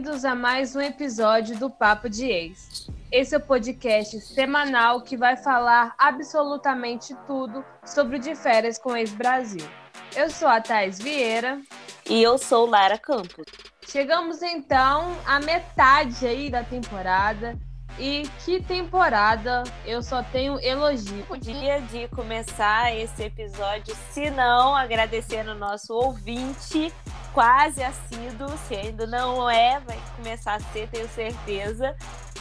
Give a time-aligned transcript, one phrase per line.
[0.00, 2.88] Bem-vindos a mais um episódio do Papo de Ex.
[3.12, 8.96] Esse é o podcast semanal que vai falar absolutamente tudo sobre o de férias com
[8.96, 9.68] ex-Brasil.
[10.16, 11.60] Eu sou a Thais Vieira.
[12.08, 13.44] E eu sou Lara Campos.
[13.86, 17.58] Chegamos então à metade aí da temporada.
[18.00, 19.62] E que temporada!
[19.84, 21.22] Eu só tenho elogio.
[21.26, 26.90] Podia de começar esse episódio, se não agradecendo o nosso ouvinte,
[27.34, 31.94] quase assíduo, se ainda não é, vai começar a ser, tenho certeza,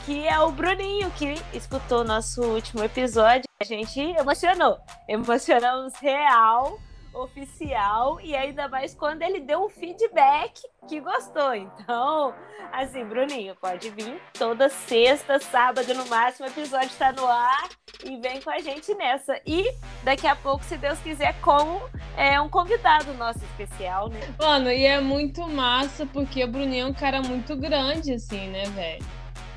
[0.05, 3.43] que é o Bruninho, que escutou nosso último episódio.
[3.59, 4.79] A gente emocionou.
[5.09, 6.79] Emocionamos real
[7.13, 11.53] oficial e ainda mais quando ele deu um feedback que gostou.
[11.53, 12.33] Então,
[12.71, 17.69] assim, Bruninho, pode vir toda sexta, sábado no máximo, o episódio está no ar
[18.03, 19.39] e vem com a gente nessa.
[19.45, 19.65] E
[20.03, 21.81] daqui a pouco, se Deus quiser, como
[22.17, 24.19] é um convidado nosso especial, né?
[24.39, 28.63] Mano, e é muito massa porque o Bruninho é um cara muito grande, assim, né,
[28.65, 29.05] velho?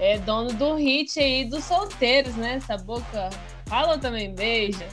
[0.00, 2.55] É dono do hit aí dos solteiros, né?
[2.55, 3.30] Essa boca
[3.67, 4.86] fala também, beija.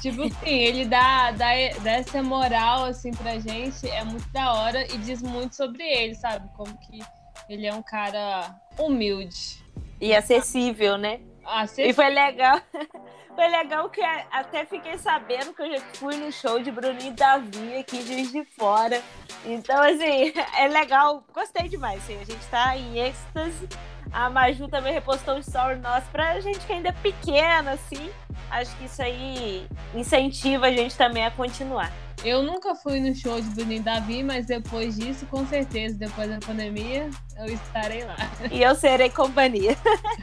[0.00, 1.48] Tipo assim, ele dá, dá,
[1.82, 6.14] dá essa moral, assim, pra gente, é muito da hora e diz muito sobre ele,
[6.14, 6.48] sabe?
[6.56, 7.00] Como que
[7.48, 9.62] ele é um cara humilde.
[10.00, 11.20] E acessível, né?
[11.44, 11.90] Acessível.
[11.90, 12.60] E foi legal.
[13.34, 17.78] Foi legal que até fiquei sabendo que eu já fui no show de Bruninho Davi
[17.78, 19.02] aqui de Juiz de Fora.
[19.44, 21.24] Então, assim, é legal.
[21.34, 21.98] Gostei demais.
[22.04, 23.68] Assim, a gente tá em êxtase.
[24.14, 28.10] A Maju também repostou um story nosso pra gente que ainda é pequena, assim
[28.50, 31.90] acho que isso aí incentiva a gente também a continuar.
[32.24, 36.38] Eu nunca fui no show de Bruninho Davi, mas depois disso, com certeza, depois da
[36.38, 38.16] pandemia, eu estarei lá.
[38.50, 39.76] E eu serei companhia.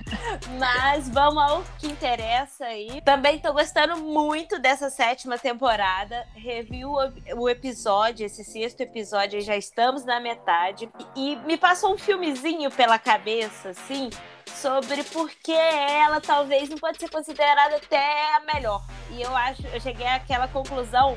[0.58, 3.02] mas vamos ao que interessa aí.
[3.06, 6.25] Também estou gostando muito dessa sétima temporada.
[6.34, 10.90] Revi o episódio, esse sexto episódio, já estamos na metade.
[11.16, 14.09] E me passou um filmezinho pela cabeça, assim,
[14.48, 18.84] sobre por que ela talvez não pode ser considerada até a melhor.
[19.12, 21.16] E eu acho, eu cheguei àquela conclusão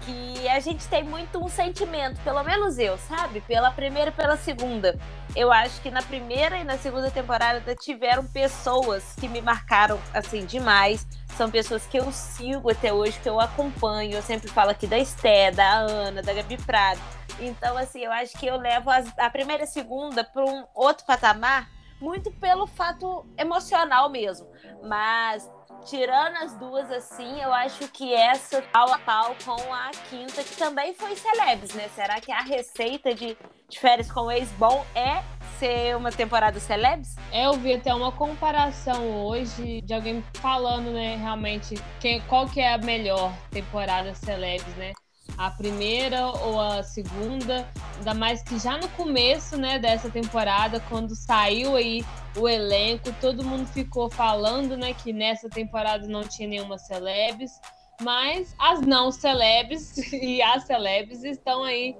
[0.00, 3.40] que a gente tem muito um sentimento, pelo menos eu, sabe?
[3.42, 4.98] Pela primeira e pela segunda.
[5.36, 10.44] Eu acho que na primeira e na segunda temporada tiveram pessoas que me marcaram assim
[10.44, 11.06] demais.
[11.36, 14.14] São pessoas que eu sigo até hoje, que eu acompanho.
[14.14, 17.00] Eu sempre falo aqui da Esté, da Ana, da Gabi Prado.
[17.38, 20.64] Então, assim, eu acho que eu levo as, a primeira e a segunda para um
[20.74, 21.68] outro patamar
[22.00, 24.48] muito pelo fato emocional mesmo.
[24.82, 25.48] Mas
[25.84, 30.56] tirando as duas assim, eu acho que essa pau a pau com a quinta, que
[30.56, 31.88] também foi celebres, né?
[31.94, 33.36] Será que a receita de,
[33.68, 35.22] de férias com ex-bom é
[35.58, 37.16] ser uma temporada celebs?
[37.32, 42.60] É, eu vi até uma comparação hoje de alguém falando, né, realmente, quem, qual que
[42.60, 44.92] é a melhor temporada celebs, né?
[45.40, 51.16] A primeira ou a segunda, ainda mais que já no começo, né, dessa temporada, quando
[51.16, 52.04] saiu aí
[52.36, 57.58] o elenco, todo mundo ficou falando, né, que nessa temporada não tinha nenhuma celebs,
[58.02, 61.96] mas as não celebs e as celebs estão aí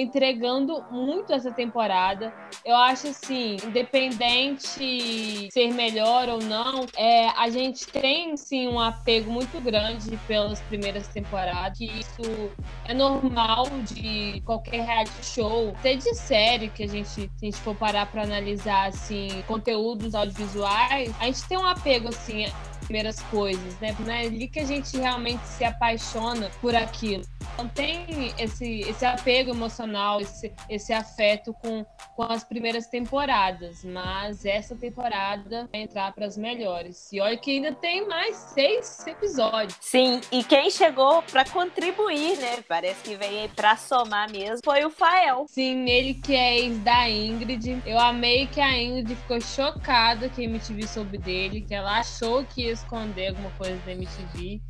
[0.00, 2.34] entregando muito essa temporada.
[2.64, 9.30] Eu acho assim, independente ser melhor ou não, é, a gente tem sim um apego
[9.30, 12.50] muito grande pelas primeiras temporadas, que isso
[12.86, 17.58] é normal de qualquer reality show, até de série que a gente, se a gente
[17.58, 22.46] for parar para analisar assim, conteúdos audiovisuais, a gente tem um apego assim
[22.84, 23.94] primeiras coisas, né?
[23.98, 27.24] Não é ali que a gente realmente se apaixona por aquilo.
[27.54, 31.84] Então tem esse, esse apego emocional, esse, esse afeto com,
[32.16, 37.12] com as primeiras temporadas, mas essa temporada vai entrar para as melhores.
[37.12, 39.76] E olha que ainda tem mais seis episódios.
[39.80, 42.62] Sim, e quem chegou para contribuir, né?
[42.68, 45.46] Parece que veio para somar mesmo, foi o Fael.
[45.48, 47.82] Sim, ele que é ex da Ingrid.
[47.86, 52.44] Eu amei que a Ingrid ficou chocada que a MTV soube dele, que ela achou
[52.44, 54.60] que esconder alguma coisa da MTV.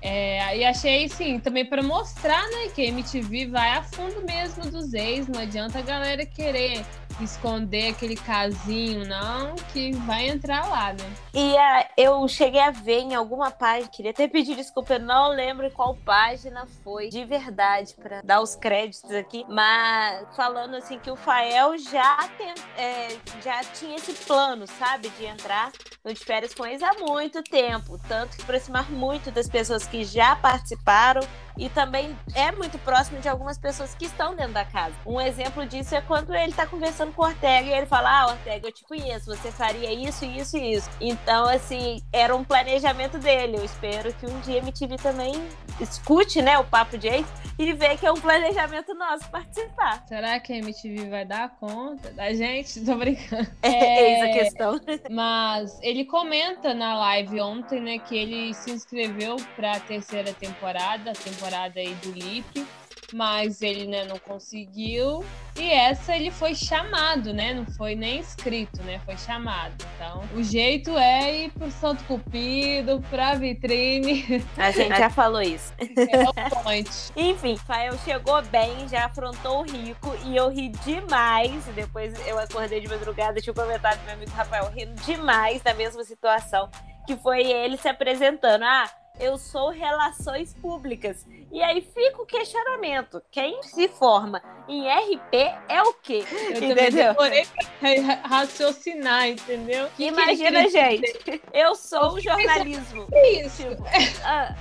[0.00, 4.70] É, e achei, sim, também para mostrar, né, que a MTV vai a fundo mesmo
[4.70, 6.84] dos ex, não adianta a galera querer
[7.24, 11.12] esconder aquele casinho, não, que vai entrar lá, né?
[11.34, 15.28] E uh, eu cheguei a ver em alguma página, queria até pedir desculpa, eu não
[15.28, 21.10] lembro qual página foi, de verdade, para dar os créditos aqui, mas falando assim que
[21.10, 23.08] o Fael já, tem, é,
[23.42, 25.72] já tinha esse plano, sabe, de entrar
[26.04, 30.04] no de férias com eles há muito tempo, tanto que aproximar muito das pessoas que
[30.04, 31.20] já participaram
[31.56, 34.94] e também é muito próximo de algumas pessoas que estão dentro da casa.
[35.04, 38.26] Um exemplo disso é quando ele está conversando com o Ortega e ele fala: Ah,
[38.28, 40.90] Ortega, eu te conheço, você faria isso, isso e isso.
[41.00, 43.56] Então, assim, era um planejamento dele.
[43.56, 45.34] Eu espero que um dia a MTV também
[45.80, 47.26] escute, né, o papo de ex
[47.58, 50.04] e vê que é um planejamento nosso participar.
[50.06, 52.80] Será que a MTV vai dar conta da gente?
[52.84, 53.48] Tô brincando.
[53.62, 54.80] É, Eis a questão.
[55.10, 61.10] Mas ele comenta na live ontem, né, que ele se inscreveu para a terceira temporada,
[61.10, 62.66] a temporada aí do Lip
[63.14, 65.24] mas ele né, não conseguiu.
[65.56, 67.52] E essa ele foi chamado, né?
[67.52, 69.00] Não foi nem inscrito, né?
[69.04, 69.74] Foi chamado.
[69.94, 74.44] Então, o jeito é ir pro Santo Cupido, pra vitrine.
[74.56, 75.72] A gente já falou isso.
[75.78, 76.78] É.
[77.16, 81.64] Enfim, Fael chegou bem, já afrontou o Rico e eu ri demais.
[81.74, 86.04] Depois eu acordei de madrugada, tinha comentário do meu amigo Rafael rindo demais da mesma
[86.04, 86.68] situação,
[87.06, 88.62] que foi ele se apresentando.
[88.62, 88.88] Ah,
[89.20, 91.26] eu sou relações públicas.
[91.50, 95.34] E aí fica o questionamento: quem se forma em RP
[95.68, 96.24] é o quê?
[96.30, 97.14] Eu entendeu?
[98.24, 99.88] Raciocinar, entendeu?
[99.96, 103.06] Que Imagina, que gente, eu sou o jornalismo.
[103.06, 103.68] Que isso?
[103.68, 103.84] Tipo,
[104.24, 104.54] ah,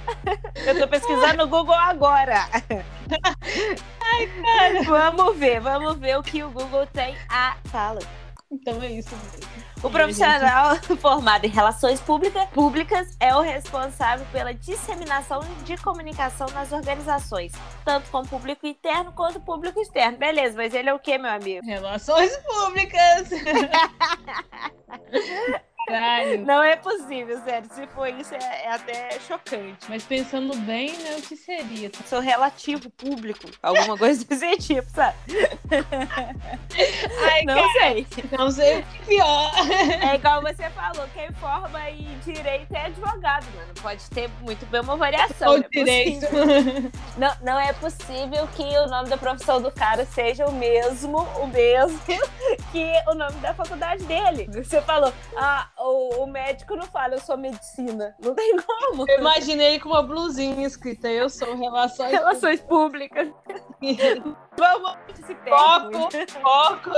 [0.65, 2.47] eu tô pesquisando no Google agora.
[4.01, 4.83] Ai, cara.
[4.83, 7.99] Vamos ver, vamos ver o que o Google tem a fala.
[8.51, 9.66] Então é isso mesmo.
[9.83, 10.95] O profissional gente...
[10.97, 17.51] formado em relações pública, públicas é o responsável pela disseminação de comunicação nas organizações,
[17.85, 20.17] tanto com o público interno quanto o público externo.
[20.17, 21.65] Beleza, mas ele é o que, meu amigo?
[21.65, 23.29] Relações públicas!
[25.87, 26.45] Caralho.
[26.45, 27.69] Não é possível, sério.
[27.73, 29.77] Se for isso, é, é, até chocante.
[29.87, 31.89] Mas pensando bem, né, o que seria?
[32.05, 33.49] Sou relativo público.
[33.63, 35.15] Alguma coisa desse tipo, sabe?
[37.23, 38.07] Ai, não cara, sei.
[38.37, 39.51] Não sei o que pior.
[40.03, 43.73] É igual você falou, quem forma em direito é advogado, mano.
[43.81, 45.53] Pode ter muito bem uma variação.
[45.53, 46.25] O é direito.
[47.17, 51.47] Não, não é possível que o nome da profissão do cara seja o mesmo, o
[51.47, 51.99] mesmo
[52.73, 54.49] que o nome da faculdade dele.
[54.51, 58.15] Você falou, ah, o, o, médico não fala, eu sou medicina.
[58.19, 59.05] Não tem como.
[59.07, 63.29] Eu imaginei com uma blusinha escrita, eu sou relações, relações públicas.
[64.57, 66.09] Vamos se Foco,
[66.41, 66.89] foco.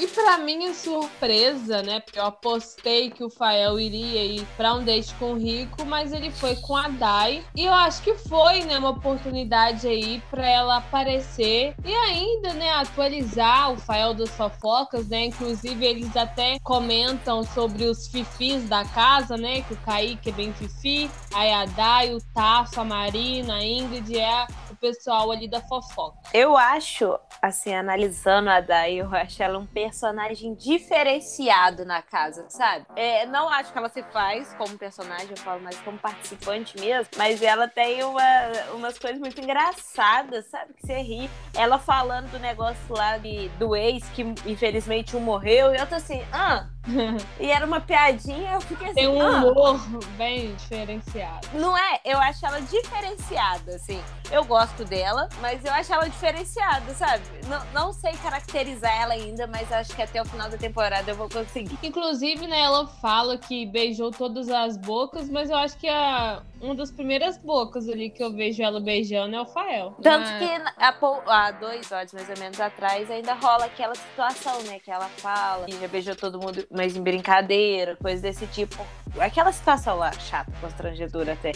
[0.00, 2.00] E para minha surpresa, né?
[2.00, 6.12] Porque eu apostei que o Fael iria ir para um date com o Rico, mas
[6.12, 7.44] ele foi com a Dai.
[7.56, 12.70] E eu acho que foi, né, uma oportunidade aí para ela aparecer e ainda, né,
[12.74, 15.26] atualizar o Fael das fofocas, né?
[15.26, 19.62] Inclusive eles até comentam sobre os fifis da casa, né?
[19.62, 24.16] Que o Kaique é bem fifi, aí a Dai, o Tafa, a Marina, a Ingrid
[24.16, 24.46] é
[24.78, 26.18] pessoal ali da fofoca.
[26.32, 32.86] Eu acho, assim, analisando a Dai, eu acho ela um personagem diferenciado na casa, sabe?
[32.96, 37.08] É, não acho que ela se faz como personagem, eu falo mais como participante mesmo,
[37.16, 38.22] mas ela tem uma,
[38.74, 40.74] umas coisas muito engraçadas, sabe?
[40.74, 41.30] Que você ri.
[41.54, 45.96] Ela falando do negócio lá de, do ex, que infelizmente um morreu, e eu tô
[45.96, 46.68] assim, ah,
[47.38, 48.94] e era uma piadinha, eu fiquei assim.
[48.94, 49.44] Tem um ah.
[49.44, 49.80] humor
[50.16, 51.48] bem diferenciado.
[51.54, 52.00] Não é?
[52.04, 54.00] Eu acho ela diferenciada, assim.
[54.30, 57.22] Eu gosto dela, mas eu acho ela diferenciada, sabe?
[57.46, 61.16] Não, não sei caracterizar ela ainda, mas acho que até o final da temporada eu
[61.16, 61.78] vou conseguir.
[61.82, 66.74] Inclusive, né, ela fala que beijou todas as bocas, mas eu acho que a, uma
[66.74, 69.94] das primeiras bocas ali que eu vejo ela beijando é o Fael.
[70.02, 70.38] Tanto ah.
[70.38, 70.44] que
[70.76, 74.78] há, há dois episódios mais ou menos atrás ainda rola aquela situação, né?
[74.78, 78.76] Que ela fala que já beijou todo mundo mas em brincadeira, coisas desse tipo.
[79.18, 81.52] Aquela situação lá, chata, constrangedora até.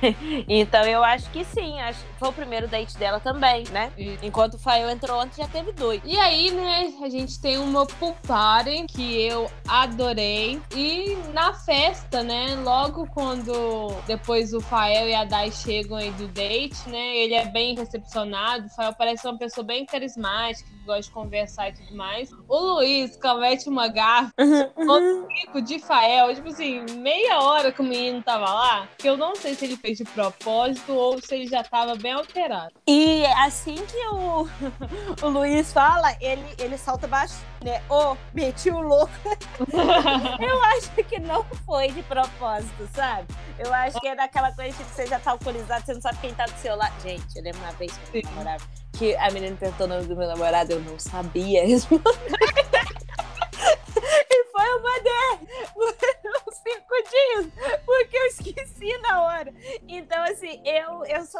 [0.48, 3.92] então eu acho que sim, acho que foi o primeiro date dela também, né?
[3.96, 4.24] Isso.
[4.24, 6.00] Enquanto o Fael entrou ontem, já teve dois.
[6.04, 10.60] E aí, né, a gente tem uma pool party que eu adorei.
[10.74, 16.28] E na festa, né, logo quando depois o Fael e a Dai chegam aí do
[16.28, 18.66] date, né, ele é bem recepcionado.
[18.66, 22.30] O Fael parece uma pessoa bem carismática, que gosta de conversar e tudo mais.
[22.48, 25.26] O Luiz comete uma gafa Uhum.
[25.28, 29.34] Rico de Fael, tipo assim, meia hora que o menino tava lá, que eu não
[29.34, 32.72] sei se ele fez de propósito ou se ele já tava bem alterado.
[32.86, 34.48] E assim que o,
[35.22, 37.82] o Luiz fala, ele, ele salta baixo, né?
[37.88, 39.12] Ô, oh, meti o louco.
[40.40, 43.26] eu acho que não foi de propósito, sabe?
[43.58, 46.34] Eu acho que é daquela coisa que você já tá alcoolizado, você não sabe quem
[46.34, 46.94] tá do seu lado.
[47.02, 48.64] Gente, eu lembro uma vez que eu namorava
[48.98, 52.02] que a menina tentou o nome do meu namorado, eu não sabia responder.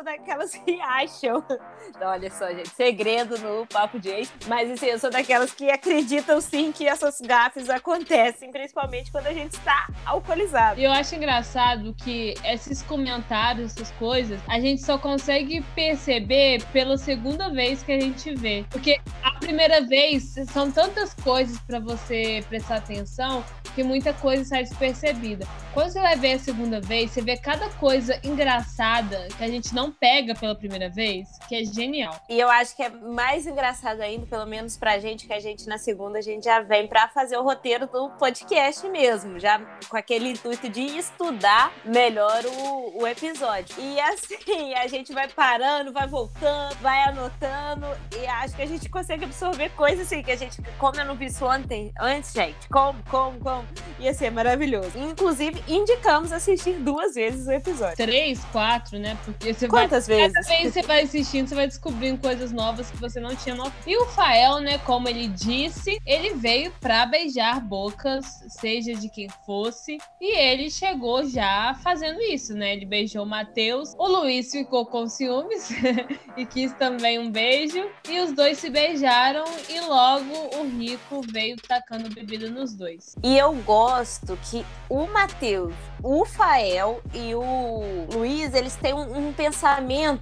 [0.07, 1.45] daquelas que acham.
[1.89, 5.71] Então, olha só, gente, segredo no papo de ex, mas assim, eu sou daquelas que
[5.71, 10.81] acreditam sim que essas gafes acontecem, principalmente quando a gente está alcoolizado.
[10.81, 17.51] Eu acho engraçado que esses comentários, essas coisas, a gente só consegue perceber pela segunda
[17.51, 18.65] vez que a gente vê.
[18.71, 23.45] Porque a primeira vez são tantas coisas para você prestar atenção
[23.77, 25.47] porque muita coisa sai despercebida.
[25.75, 29.75] Quando você vai ver a segunda vez, você vê cada coisa engraçada que a gente
[29.75, 32.19] não pega pela primeira vez, que é genial.
[32.29, 35.67] E eu acho que é mais engraçado ainda, pelo menos pra gente, que a gente
[35.67, 39.97] na segunda a gente já vem pra fazer o roteiro do podcast mesmo, já com
[39.97, 43.75] aquele intuito de estudar melhor o, o episódio.
[43.79, 47.87] E assim, a gente vai parando, vai voltando, vai anotando,
[48.21, 51.15] e acho que a gente consegue absorver coisas assim, que a gente, como eu não
[51.15, 53.65] vi isso ontem, antes, gente, como, como, como,
[53.99, 54.99] ia ser maravilhoso.
[54.99, 57.97] Inclusive, indicamos assistir duas vezes o episódio.
[57.97, 59.17] Três, quatro, né?
[59.25, 60.35] Porque você Quantas vai, vezes?
[60.35, 63.75] Cada vez você vai assistindo, você vai descobrindo coisas novas que você não tinha notado.
[63.87, 69.29] E o Fael, né, como ele disse, ele veio pra beijar bocas, seja de quem
[69.45, 72.73] fosse, e ele chegou já fazendo isso, né?
[72.73, 75.71] Ele beijou o Matheus, o Luiz ficou com ciúmes
[76.37, 81.57] e quis também um beijo, e os dois se beijaram e logo o Rico veio
[81.57, 83.15] tacando bebida nos dois.
[83.23, 89.33] E eu gosto que o Matheus, o Fael e o Luiz, eles têm um, um
[89.33, 89.76] pensamento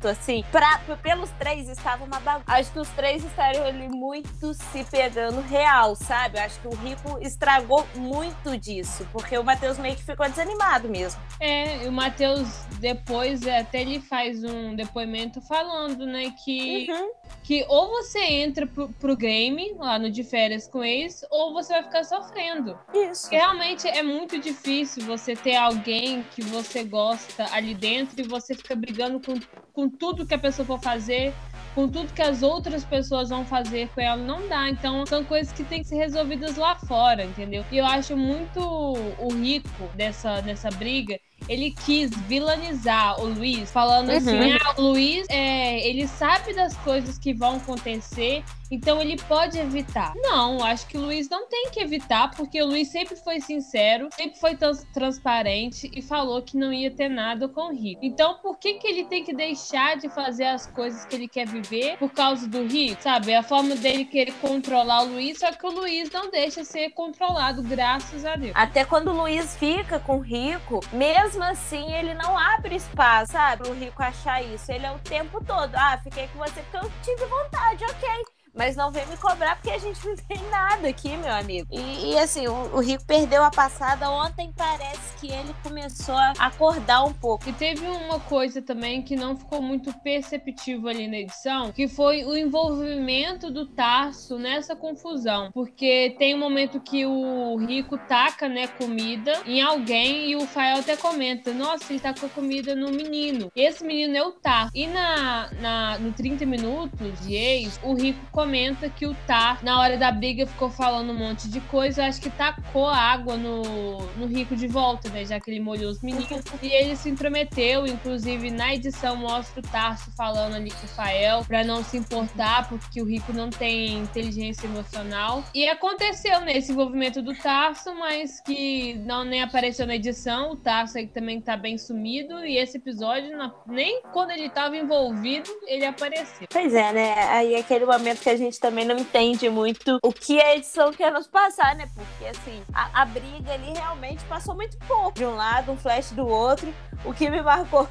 [0.09, 2.45] assim, pra, pelos três estava uma bagunça.
[2.53, 6.39] Acho que os três estariam ali muito se pegando real, sabe?
[6.39, 11.21] Acho que o Rico estragou muito disso, porque o Matheus meio que ficou desanimado mesmo.
[11.41, 12.49] É, e o Matheus
[12.81, 17.11] depois até ele faz um depoimento falando, né, que, Uhum.
[17.43, 21.73] Que ou você entra pro, pro game lá no de férias com eles, ou você
[21.75, 22.79] vai ficar sofrendo.
[22.95, 23.23] Isso.
[23.23, 28.55] Porque realmente é muito difícil você ter alguém que você gosta ali dentro e você
[28.55, 29.38] fica brigando com,
[29.73, 31.35] com tudo que a pessoa for fazer,
[31.75, 34.17] com tudo que as outras pessoas vão fazer com ela.
[34.17, 34.69] Não dá.
[34.71, 37.64] Então são coisas que têm que ser resolvidas lá fora, entendeu?
[37.71, 41.19] E eu acho muito o rico dessa, dessa briga.
[41.49, 44.17] Ele quis vilanizar o Luiz, falando Uhum.
[44.17, 48.43] assim: ah, o Luiz, é, ele sabe das coisas que vão acontecer,
[48.75, 50.12] então ele pode evitar.
[50.16, 54.09] Não, acho que o Luiz não tem que evitar, porque o Luiz sempre foi sincero,
[54.14, 58.00] sempre foi trans- transparente e falou que não ia ter nada com o Rico.
[58.04, 61.47] Então por que, que ele tem que deixar de fazer as coisas que ele quer
[61.47, 63.02] viver por causa do Rico?
[63.02, 63.33] Sabe?
[63.33, 66.90] É a forma dele querer controlar o Luiz, só que o Luiz não deixa ser
[66.90, 68.52] controlado, graças a Deus.
[68.54, 73.69] Até quando o Luiz fica com o Rico, mesmo assim ele não abre espaço, sabe?
[73.69, 74.71] O Rico achar isso.
[74.71, 75.75] Ele é o tempo todo.
[75.75, 78.34] Ah, fiquei com você porque eu tive vontade, ok.
[78.55, 81.69] Mas não vem me cobrar porque a gente não tem nada aqui, meu amigo.
[81.71, 84.11] E, e, assim, o, o Rico perdeu a passada.
[84.11, 87.49] Ontem parece que ele começou a acordar um pouco.
[87.49, 92.25] E teve uma coisa também que não ficou muito perceptível ali na edição, que foi
[92.25, 95.51] o envolvimento do Tarso nessa confusão.
[95.53, 100.79] Porque tem um momento que o Rico taca, né, comida em alguém e o Fael
[100.79, 103.51] até comenta: Nossa, ele tacou comida no menino.
[103.57, 104.71] E esse menino é o Tarso.
[104.75, 109.81] E na, na, no 30 minutos de ex, o Rico comenta que o Tarso, na
[109.81, 112.03] hora da briga, ficou falando um monte de coisa.
[112.03, 115.25] Eu acho que tacou água no, no Rico de volta, né?
[115.25, 116.45] Já que ele molhou os meninos.
[116.63, 121.43] E ele se intrometeu, inclusive na edição mostra o Tarso falando ali com o Fael
[121.47, 125.43] pra não se importar, porque o Rico não tem inteligência emocional.
[125.55, 130.53] E aconteceu, né, envolvimento do Tarso, mas que não nem apareceu na edição.
[130.53, 132.45] O Tarso aí também tá bem sumido.
[132.45, 133.31] E esse episódio,
[133.67, 136.47] nem quando ele tava envolvido, ele apareceu.
[136.51, 137.15] Pois é, né?
[137.31, 140.93] Aí é aquele momento que a gente também não entende muito o que a edição
[140.93, 141.88] quer nos passar, né?
[141.95, 145.12] Porque, assim, a, a briga ali realmente passou muito pouco.
[145.12, 146.73] De um lado, um flash do outro.
[147.05, 147.87] O que me marcou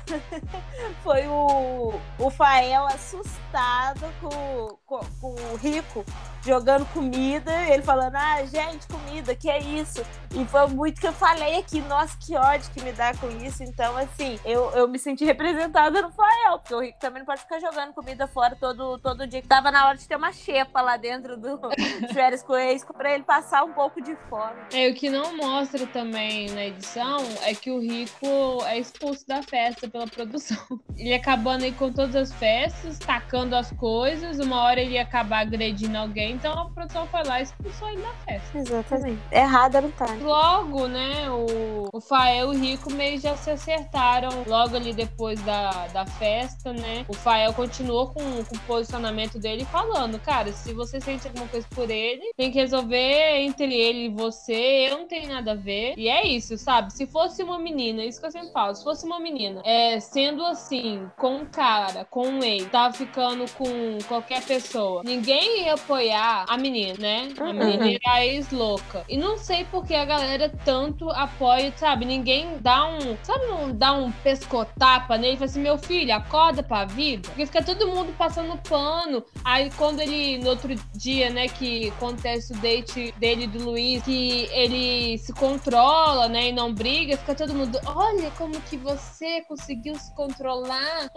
[1.04, 6.04] foi o, o Fael assustado com, com, com o Rico
[6.44, 7.52] jogando comida.
[7.70, 10.04] Ele falando, ah, gente, comida, que é isso?
[10.34, 13.64] E foi muito que eu falei aqui, nossa, que ódio que me dá com isso.
[13.64, 17.42] Então, assim, eu, eu me senti representada no Fael, porque o Rico também não pode
[17.42, 19.44] ficar jogando comida fora todo, todo dia.
[19.48, 21.60] Tava na hora de ter uma xepa lá dentro do
[22.08, 24.62] de férias com o ex, pra ele passar um pouco de fome.
[24.74, 29.42] É, o que não mostra também na edição é que o Rico é expulso da
[29.42, 30.58] festa pela produção.
[30.98, 35.40] Ele acabando aí com todas as festas, tacando as coisas, uma hora ele ia acabar
[35.40, 38.58] agredindo alguém, então a produção foi lá e expulsou ele da festa.
[38.58, 39.20] Exatamente.
[39.32, 40.08] Errada não tá.
[40.08, 40.20] né?
[40.22, 45.42] Logo, né, o, o Fael e o Rico meio já se acertaram logo ali depois
[45.42, 47.06] da, da festa, né?
[47.08, 51.68] O Fael continuou com, com o posicionamento dele falando, cara, se você sente alguma coisa
[51.74, 55.94] por ele, tem que resolver entre ele e você, eu não tenho nada a ver.
[55.98, 56.92] E é isso, sabe?
[56.94, 60.44] Se fosse uma menina, isso que eu sempre falo, se fosse uma menina, é, sendo
[60.46, 66.46] assim, com um cara, com um ex, tava ficando com qualquer pessoa, ninguém ia apoiar
[66.48, 67.30] a menina, né?
[67.40, 67.54] A Uhum.
[67.54, 69.04] menina era a ex-louca.
[69.10, 72.06] E não sei por que a galera tanto apoia, sabe?
[72.06, 76.62] Ninguém dá um, sabe, não dá um pescotapa nele e fala assim: meu filho, acorda
[76.64, 77.28] pra vida.
[77.30, 79.24] Porque fica todo mundo passando pano.
[79.44, 84.04] Aí quando ele ele, no outro dia, né, que acontece o date dele do Luiz,
[84.04, 89.42] que ele se controla, né, e não briga, fica todo mundo, olha como que você
[89.42, 91.10] conseguiu se controlar.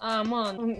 [0.00, 0.76] Ah, mano,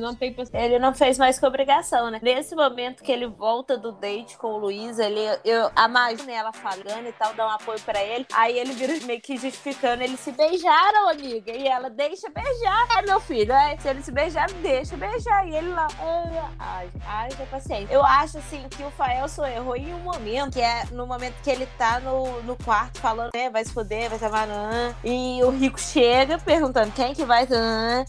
[0.00, 2.20] não tem Ele não fez mais que obrigação, né?
[2.22, 6.52] Nesse momento que ele volta do date com o Luiz, ele, eu, a né, ela
[6.52, 10.20] falando e tal, dá um apoio pra ele, aí ele vira meio que justificando, eles
[10.20, 14.54] se beijaram, amiga, e ela deixa beijar, é meu filho, é, se eles se beijaram,
[14.60, 16.90] deixa beijar, e ele lá, ai, ai,
[17.36, 17.92] já paciência.
[17.92, 21.50] Eu acho, assim, que o Faelson errou em um momento, que é no momento que
[21.50, 25.50] ele tá no, no quarto falando, né, vai se fuder, vai se amarrar, e o
[25.50, 27.46] Rico chega perguntando quem que vai,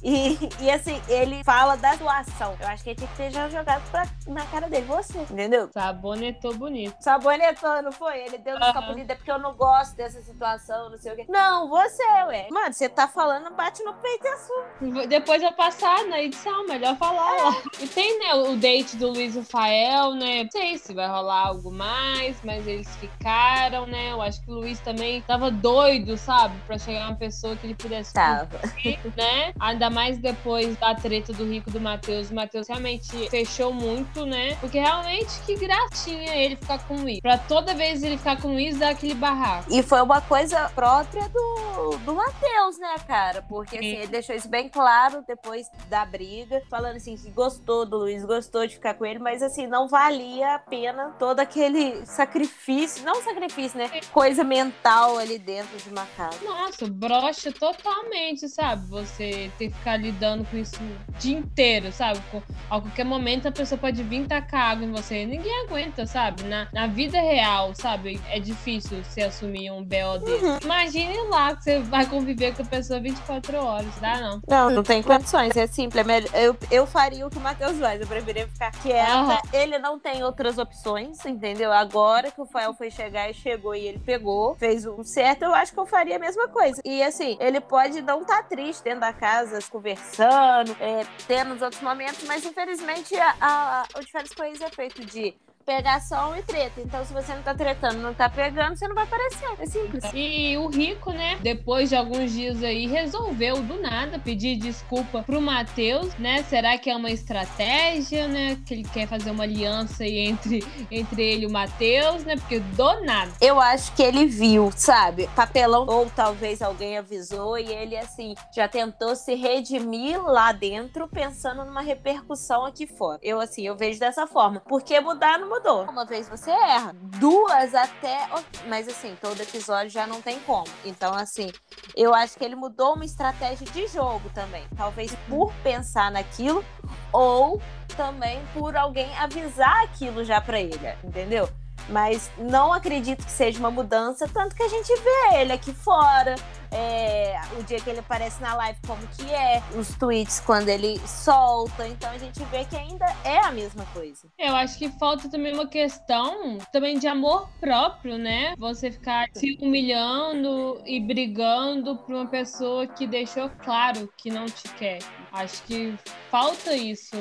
[0.04, 2.56] e, e assim, ele fala da doação.
[2.60, 5.70] Eu acho que ele tinha que ter já jogado pra, na cara dele, você, entendeu?
[5.74, 6.96] Sabonetou bonito.
[7.00, 8.20] Sabonetou, não foi?
[8.20, 9.00] Ele deu uma uhum.
[9.00, 11.25] é porque eu não gosto dessa situação, não sei o quê.
[11.27, 12.48] Não, você, ué.
[12.50, 15.08] Mano, você tá falando, bate no peito e assume.
[15.08, 17.42] Depois eu passar na edição, melhor falar é.
[17.44, 17.56] lá.
[17.80, 20.44] E tem, né, o date do Luiz Rafael, né?
[20.44, 24.12] Não sei se vai rolar algo mais, mas eles ficaram, né?
[24.12, 26.56] Eu acho que o Luiz também tava doido, sabe?
[26.65, 28.46] Pra chegar uma pessoa que ele pudesse tava.
[28.60, 29.53] Curtir, né?
[29.60, 32.29] Ainda mais depois da treta do Rico do Matheus.
[32.29, 34.56] O Matheus realmente fechou muito, né?
[34.62, 37.20] Porque realmente que gracinha ele ficar com o Luiz.
[37.20, 39.74] Pra toda vez ele ficar com o Luiz, dar aquele barraco.
[39.74, 43.41] E foi uma coisa própria do, do Matheus, né, cara?
[43.41, 47.98] Porque assim, ele deixou isso bem claro depois da briga, falando assim que gostou do
[47.98, 53.03] Luiz, gostou de ficar com ele, mas assim, não valia a pena todo aquele sacrifício,
[53.03, 53.89] não sacrifício, né?
[54.12, 56.38] Coisa mental ali dentro de uma casa.
[56.43, 58.88] Nossa, brocha totalmente, sabe?
[58.88, 62.22] Você ter que ficar lidando com isso o dia inteiro, sabe?
[62.69, 65.25] A qualquer momento a pessoa pode vir tacar água em você.
[65.25, 66.43] Ninguém aguenta, sabe?
[66.43, 68.19] Na, na vida real, sabe?
[68.29, 70.46] É difícil você assumir um BO desse.
[70.46, 70.60] Uhum.
[70.63, 74.41] Imagine lá que você vai conviver com a pessoa 24 horas, dá não?
[74.48, 76.05] Não, não tem condições, é simples.
[76.34, 79.18] É eu, eu faria o que o Matheus faz, eu preferia ficar quieta.
[79.22, 79.38] Uhum.
[79.54, 81.72] Ele não tem outras opções, entendeu?
[81.72, 85.53] Agora que o Fael foi chegar e chegou e ele pegou, fez um certo, eu
[85.53, 86.82] acho que eu faria a mesma coisa.
[86.84, 91.62] E assim, ele pode não estar tá triste dentro da casa, conversando, é, tendo os
[91.62, 95.36] outros momentos, mas infelizmente a, a, a, o diferença com eles é feito de
[95.68, 96.80] pegação e treta.
[96.80, 99.50] Então, se você não tá tretando, não tá pegando, você não vai aparecer.
[99.60, 100.01] É simples.
[100.14, 105.42] E o Rico, né, depois de alguns dias aí, resolveu do nada pedir desculpa pro
[105.42, 106.42] Matheus, né?
[106.44, 108.58] Será que é uma estratégia, né?
[108.66, 112.38] Que ele quer fazer uma aliança aí entre, entre ele e o Matheus, né?
[112.38, 113.34] Porque do nada.
[113.42, 115.27] Eu acho que ele viu, sabe?
[115.36, 121.66] Papelão, ou talvez alguém avisou e ele, assim, já tentou se redimir lá dentro, pensando
[121.66, 123.20] numa repercussão aqui fora.
[123.22, 124.62] Eu, assim, eu vejo dessa forma.
[124.62, 125.83] Porque mudar não mudou.
[125.83, 128.27] Uma vez você erra, duas até.
[128.67, 130.67] Mas assim, todo episódio já não tem como.
[130.85, 131.51] Então, assim,
[131.96, 134.65] eu acho que ele mudou uma estratégia de jogo também.
[134.75, 136.63] Talvez por pensar naquilo
[137.11, 137.61] ou
[137.96, 141.50] também por alguém avisar aquilo já para ele, entendeu?
[141.90, 146.35] Mas não acredito que seja uma mudança, tanto que a gente vê ele aqui fora,
[146.72, 151.00] é, o dia que ele aparece na live, como que é, os tweets quando ele
[151.07, 151.87] solta.
[151.87, 154.27] Então a gente vê que ainda é a mesma coisa.
[154.37, 158.53] Eu acho que falta também uma questão também de amor próprio, né?
[158.57, 164.68] Você ficar se humilhando e brigando por uma pessoa que deixou claro que não te
[164.75, 165.00] quer.
[165.31, 165.96] Acho que
[166.29, 167.16] falta isso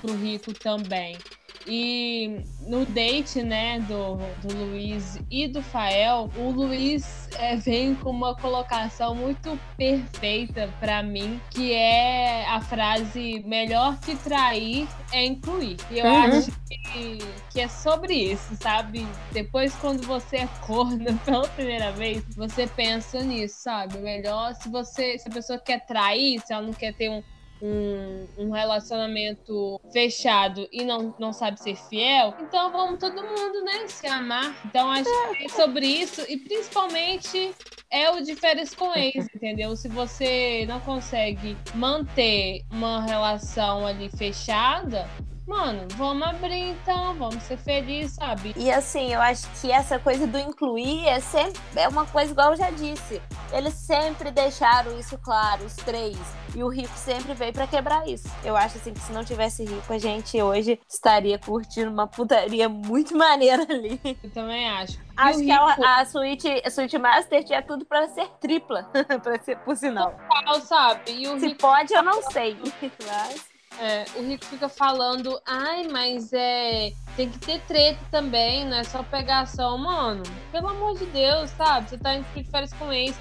[0.00, 1.16] pro Rico também.
[1.66, 8.10] E no date, né, do, do Luiz e do Fael, o Luiz é, vem com
[8.10, 15.76] uma colocação muito perfeita para mim, que é a frase melhor que trair é incluir.
[15.90, 16.22] E eu uhum.
[16.22, 17.18] acho que,
[17.50, 19.06] que é sobre isso, sabe?
[19.32, 23.98] Depois, quando você é corna pela primeira vez, você pensa nisso, sabe?
[23.98, 27.22] Melhor se você, se a pessoa quer trair, se ela não quer ter um
[27.62, 33.86] um, um, relacionamento fechado e não, não sabe ser fiel, então vamos todo mundo, né,
[33.86, 34.60] se amar.
[34.66, 35.04] Então acho
[35.36, 37.54] que é sobre isso e principalmente
[37.88, 39.76] é o de férias com ex, entendeu?
[39.76, 45.08] Se você não consegue manter uma relação ali fechada,
[45.46, 48.54] Mano, vamos abrir então, vamos ser felizes, sabe?
[48.56, 52.52] E assim, eu acho que essa coisa do incluir é sempre é uma coisa igual
[52.52, 53.20] eu já disse.
[53.52, 56.16] Eles sempre deixaram isso claro, os três.
[56.54, 58.28] E o Rico sempre veio para quebrar isso.
[58.44, 62.68] Eu acho assim que se não tivesse Rico, a gente hoje estaria curtindo uma putaria
[62.68, 64.00] muito maneira ali.
[64.22, 64.98] Eu também acho.
[65.16, 65.82] Acho que Rico...
[65.84, 68.84] a, a, Suite, a Suite Master tinha tudo para ser tripla,
[69.22, 70.14] para ser por sinal.
[70.28, 71.00] Total, sabe?
[71.10, 71.60] Se Rico...
[71.60, 72.56] pode, eu não sei.
[73.06, 73.51] Mas...
[73.78, 76.92] É, o Rico fica falando, ai, mas é.
[77.16, 80.22] Tem que ter treta também, não é só pegação, mano.
[80.50, 81.90] Pelo amor de Deus, sabe?
[81.90, 83.14] Você tá indo de férias com ex.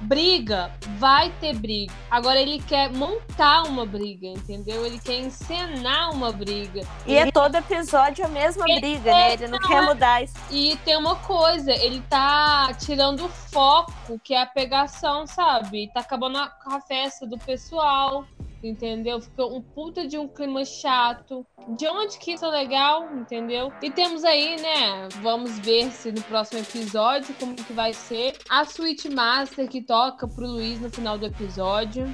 [0.00, 1.92] briga, vai ter briga.
[2.10, 4.84] Agora ele quer montar uma briga, entendeu?
[4.84, 6.80] Ele quer encenar uma briga.
[7.06, 9.32] E é todo episódio a mesma ele briga, né?
[9.34, 10.34] Ele não, não quer mudar isso.
[10.50, 15.88] E tem uma coisa, ele tá tirando o foco, que é a pegação, sabe?
[15.94, 18.24] Tá acabando com a festa do pessoal
[18.66, 19.20] entendeu?
[19.20, 21.46] Ficou um puta de um clima chato.
[21.76, 23.72] De onde que isso é legal, entendeu?
[23.82, 25.08] E temos aí, né?
[25.22, 30.28] Vamos ver se no próximo episódio como que vai ser a Switch Master que toca
[30.28, 32.06] pro Luiz no final do episódio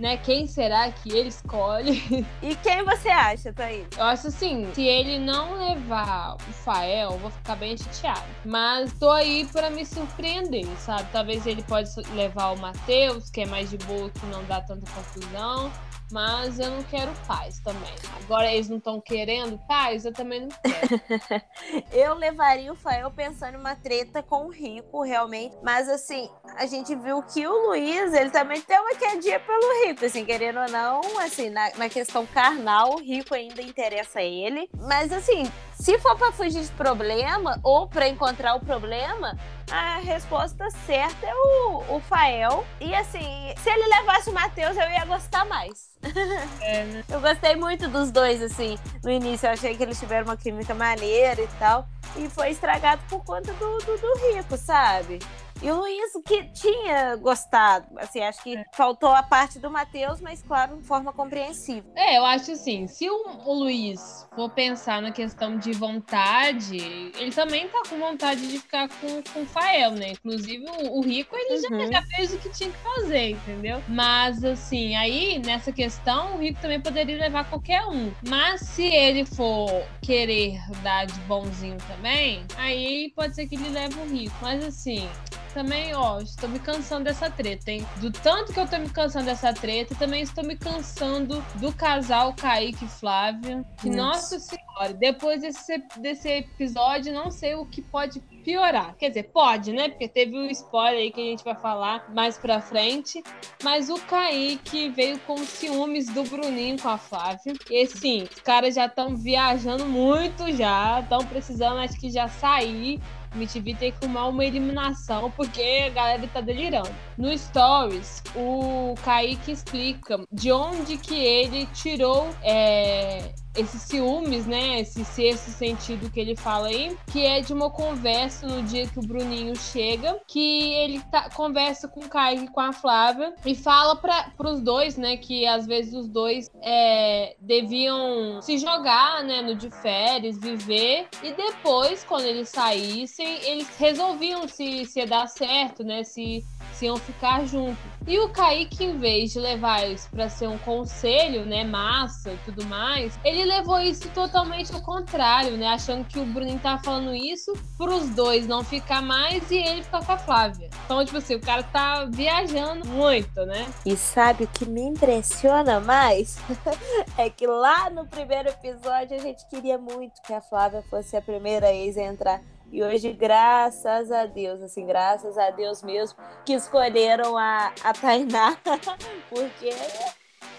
[0.00, 0.16] né?
[0.16, 2.26] Quem será que ele escolhe?
[2.42, 3.86] E quem você acha, Thaís?
[3.96, 8.24] Eu acho assim, se ele não levar o Fael, eu vou ficar bem chateado.
[8.44, 11.06] Mas tô aí para me surpreender, sabe?
[11.12, 14.90] Talvez ele pode levar o Matheus, que é mais de boa, que não dá tanta
[14.90, 15.70] confusão.
[16.12, 17.94] Mas eu não quero paz também.
[18.24, 21.42] Agora eles não estão querendo paz, eu também não quero.
[21.92, 25.56] eu levaria o Fael pensando em uma treta com o Rico, realmente.
[25.62, 29.89] Mas assim, a gente viu que o Luiz, ele também tem uma quedinha pelo Rico,
[30.04, 34.68] assim, querendo ou não, assim, na, na questão carnal, o Rico ainda interessa a ele.
[34.76, 39.36] Mas assim, se for para fugir de problema ou para encontrar o problema,
[39.70, 42.64] a resposta certa é o, o Fael.
[42.80, 45.90] E assim, se ele levasse o Matheus, eu ia gostar mais.
[46.62, 47.04] É, né?
[47.08, 48.78] Eu gostei muito dos dois, assim.
[49.02, 51.86] No início eu achei que eles tiveram uma química maneira e tal.
[52.16, 55.18] E foi estragado por conta do, do, do Rico, sabe?
[55.62, 58.64] E o Luiz, que tinha gostado, assim, acho que é.
[58.72, 61.92] faltou a parte do Matheus, mas claro, de forma compreensível.
[61.94, 66.78] É, eu acho assim, se o, o, Luiz for pensar na questão de vontade,
[67.18, 70.12] ele também tá com vontade de ficar com, com o Fael, né?
[70.12, 71.80] Inclusive, o, o Rico, ele uhum.
[71.80, 73.82] já, já fez o que tinha que fazer, entendeu?
[73.86, 78.10] Mas, assim, aí, nessa questão, o Rico também poderia levar qualquer um.
[78.26, 84.00] Mas se ele for querer dar de bonzinho também, aí pode ser que ele leve
[84.00, 84.34] o Rico.
[84.40, 85.06] Mas, assim,
[85.52, 87.86] também, ó, estou me cansando dessa treta, hein?
[88.00, 92.34] Do tanto que eu tô me cansando dessa treta, também estou me cansando do casal
[92.34, 93.64] Kaique e Flávia.
[93.80, 98.94] Que, nossa senhora, depois desse, desse episódio, não sei o que pode piorar.
[98.96, 99.88] Quer dizer, pode, né?
[99.88, 103.22] Porque teve o um spoiler aí que a gente vai falar mais pra frente.
[103.62, 107.52] Mas o Kaique veio com ciúmes do Bruninho com a Flávia.
[107.70, 111.00] E sim, os caras já estão viajando muito já.
[111.00, 113.00] Estão precisando, acho que já sair
[113.34, 116.90] o MTV tem que arrumar uma eliminação porque a galera tá delirando.
[117.16, 124.80] No Stories, o Kaique explica de onde que ele tirou é, esses ciúmes, né?
[124.80, 128.98] Esse sexto sentido que ele fala aí, que é de uma conversa no dia que
[128.98, 133.96] o Bruninho chega, que ele tá, conversa com o Kaique com a Flávia e fala
[133.96, 139.54] para os dois, né, que às vezes os dois é, deviam se jogar, né, no
[139.54, 145.82] de férias, viver e depois, quando eles saíssem, eles resolviam se, se ia dar certo,
[145.84, 147.78] né, se, se iam ficar juntos.
[148.06, 152.36] E o Kaique, em vez de levar isso para ser um conselho, né, massa e
[152.38, 157.14] tudo mais, ele levou isso totalmente ao contrário, né, achando que o Bruninho tava falando
[157.14, 160.70] isso pros dois não ficar mais e ele ficar com a Flávia.
[160.84, 163.66] Então, tipo assim, o cara tá viajando muito, né?
[163.84, 166.38] E sabe o que me impressiona mais?
[167.16, 171.22] é que lá no primeiro episódio a gente queria muito que a Flávia fosse a
[171.22, 176.52] primeira ex a entrar e hoje, graças a Deus, assim, graças a Deus mesmo, que
[176.52, 178.56] escolheram a, a Tainá,
[179.28, 179.70] porque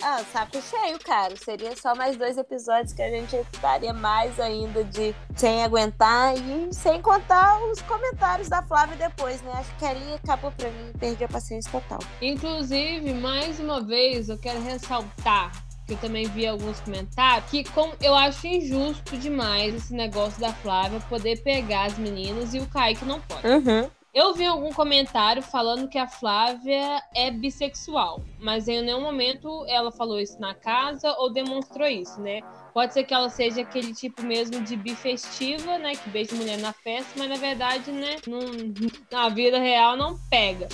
[0.04, 1.36] ah, saco cheio, cara.
[1.36, 6.74] Seria só mais dois episódios que a gente estaria mais ainda de sem aguentar e
[6.74, 9.52] sem contar os comentários da Flávia depois, né?
[9.54, 12.00] Acho que ali acabou pra mim, perdi a paciência total.
[12.22, 15.52] Inclusive, mais uma vez, eu quero ressaltar
[15.94, 21.00] eu também vi alguns comentários, que com, eu acho injusto demais esse negócio da Flávia
[21.10, 23.48] poder pegar as meninas e o Kaique não pode.
[23.48, 23.90] Uhum.
[24.14, 29.90] Eu vi algum comentário falando que a Flávia é bissexual, mas em nenhum momento ela
[29.90, 32.42] falou isso na casa ou demonstrou isso, né?
[32.74, 35.94] Pode ser que ela seja aquele tipo mesmo de bifestiva, né?
[35.96, 38.18] Que beija mulher na festa, mas na verdade, né?
[39.10, 40.68] na vida real não pega.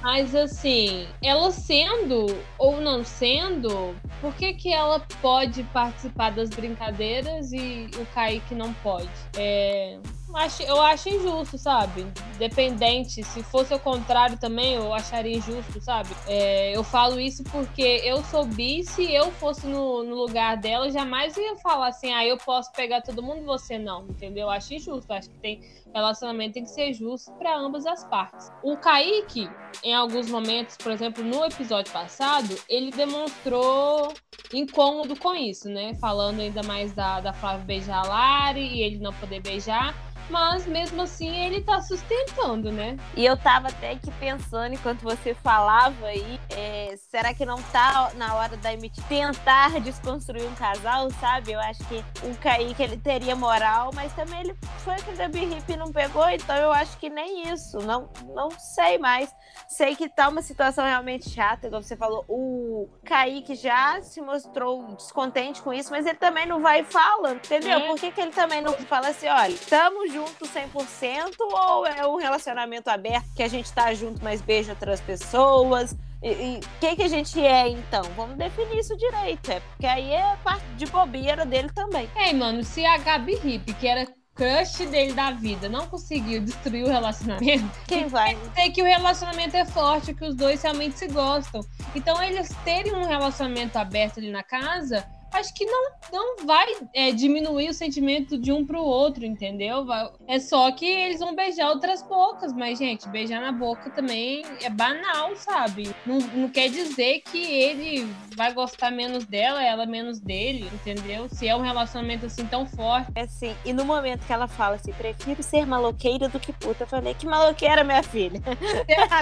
[0.00, 7.52] Mas assim, ela sendo ou não sendo, por que, que ela pode participar das brincadeiras
[7.52, 9.10] e o Kaique não pode?
[9.36, 9.98] É,
[10.36, 12.06] acho, eu acho injusto, sabe?
[12.38, 16.10] Dependente, se fosse o contrário também, eu acharia injusto, sabe?
[16.26, 20.90] É, eu falo isso porque eu sou bi, se eu fosse no, no, lugar dela,
[20.90, 24.44] jamais ia falar assim, ah, eu posso pegar todo mundo, você não, entendeu?
[24.44, 25.60] Eu acho injusto, acho que tem
[25.94, 28.50] relacionamento tem que ser justo para ambas as partes.
[28.62, 29.48] O Kaique,
[29.82, 34.12] em alguns momentos, por exemplo, no episódio passado, ele demonstrou
[34.52, 35.94] incômodo com isso, né?
[35.94, 39.94] Falando ainda mais da, da Flávia beijar a Lari e ele não poder beijar.
[40.30, 42.96] mas mesmo assim ele tá sustentando, né?
[43.16, 48.10] E eu tava até aqui pensando enquanto você falava aí, é, será que não tá
[48.16, 51.52] na hora da Emmett tentar desconstruir um casal, sabe?
[51.52, 55.44] Eu acho que o Kaique ele teria moral, mas também ele foi que o Debbie
[55.44, 59.32] Hip não pegou, então eu acho que nem isso, não, não sei mais.
[59.68, 64.94] Sei que tá uma situação realmente chata, igual você falou, o Kaique já se mostrou
[64.94, 67.78] descontente com isso, mas ele também não vai falando, entendeu?
[67.78, 67.86] É.
[67.86, 72.16] Por que, que ele também não fala assim, olha, estamos juntos 100% ou é um
[72.16, 75.96] relacionamento aberto que a gente tá junto, mas beija outras pessoas?
[76.22, 78.02] E o que, que a gente é, então?
[78.16, 82.08] Vamos definir isso direito, é porque aí é parte de bobeira dele também.
[82.16, 86.84] Ei, mano, se a Gabi Hip, que era crush dele da vida não conseguiu destruir
[86.84, 88.36] o relacionamento, quem vai?
[88.36, 91.62] Dizer que o relacionamento é forte, que os dois realmente se gostam.
[91.94, 95.04] Então, eles terem um relacionamento aberto ali na casa
[95.36, 99.86] acho que não, não vai é, diminuir o sentimento de um pro outro, entendeu?
[100.26, 104.70] É só que eles vão beijar outras bocas, mas, gente, beijar na boca também é
[104.70, 105.94] banal, sabe?
[106.04, 111.28] Não, não quer dizer que ele vai gostar menos dela, ela menos dele, entendeu?
[111.28, 113.10] Se é um relacionamento assim tão forte.
[113.14, 116.84] É assim, e no momento que ela fala assim, prefiro ser maloqueira do que puta,
[116.84, 118.40] eu falei, que maloqueira, minha filha?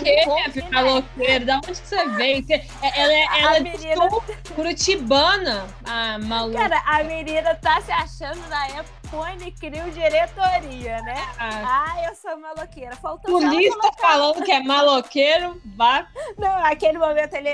[0.04, 1.44] Que, minha filha, maloqueira?
[1.44, 2.44] Da onde que você veio?
[2.82, 4.08] Ela, é, ela é menina...
[4.54, 5.66] curitibana.
[5.84, 6.58] A maluca.
[6.58, 11.14] Cara, a menina tá se achando na Epone criou diretoria, né?
[11.38, 12.96] Ah, ah eu sou maloqueira.
[12.96, 16.06] Faltou Polícia tá falando que é maloqueiro, vá.
[16.38, 17.50] Não, aquele momento ele.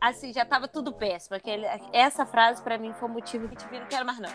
[0.00, 1.36] Assim, já tava tudo péssimo.
[1.36, 4.30] Aquele, essa frase pra mim foi o motivo que te vi, não quero mais não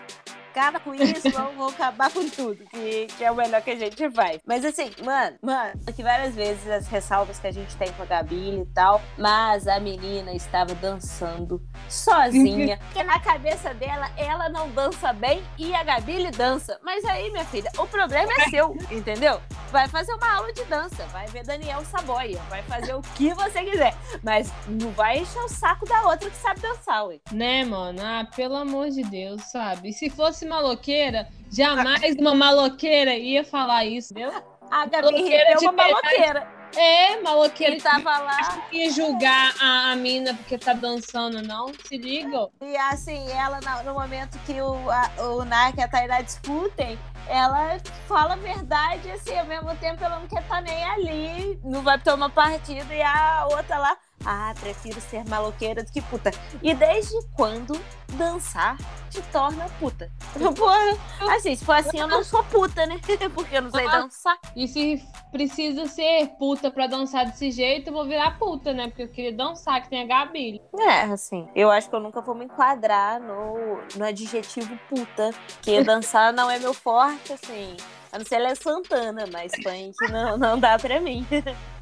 [0.57, 3.75] acaba com isso, vamos, vamos acabar com tudo, que, que é o melhor que a
[3.75, 4.39] gente faz.
[4.43, 8.05] Mas assim, mano, mano, aqui várias vezes as ressalvas que a gente tem com a
[8.05, 14.69] Gabi e tal, mas a menina estava dançando sozinha, porque na cabeça dela, ela não
[14.71, 16.79] dança bem e a Gabi dança.
[16.83, 19.39] Mas aí, minha filha, o problema é seu, entendeu?
[19.69, 23.63] Vai fazer uma aula de dança, vai ver Daniel Saboia, vai fazer o que você
[23.63, 23.93] quiser,
[24.23, 27.19] mas não vai encher o saco da outra que sabe dançar, ué.
[27.31, 27.99] Né, mano?
[28.01, 29.89] Ah, pelo amor de Deus, sabe?
[29.89, 34.43] E se fosse maloqueira, jamais uma maloqueira ia falar isso, entendeu?
[34.71, 36.57] A Gabi é uma maloqueira.
[36.75, 37.73] É, maloqueira.
[37.73, 38.67] Ele tava lá.
[38.71, 41.71] ia julgar a, a mina porque tá dançando, não?
[41.85, 42.49] Se liga.
[42.61, 47.77] E assim, ela, no momento que o, a, o Nak e a Tainá discutem, ela
[48.07, 51.81] fala a verdade, assim, ao mesmo tempo ela não quer estar tá nem ali, não
[51.81, 56.31] vai tomar partido, e a outra lá ah, prefiro ser maloqueira do que puta.
[56.61, 57.79] E desde quando
[58.13, 58.77] dançar
[59.09, 60.11] te torna puta?
[60.55, 62.99] Porra, assim, se for assim, eu não sou puta, né?
[63.33, 64.37] Porque eu não sei ah, dançar.
[64.55, 65.01] E se
[65.31, 68.87] precisa ser puta pra dançar desse jeito, eu vou virar puta, né?
[68.87, 70.61] Porque eu queria dançar, que tem a Gabi.
[70.77, 75.31] É, assim, eu acho que eu nunca vou me enquadrar no, no adjetivo puta.
[75.61, 77.77] Que dançar não é meu forte, assim.
[78.11, 81.25] A não ser ela é Santana, mas funk não, não dá pra mim.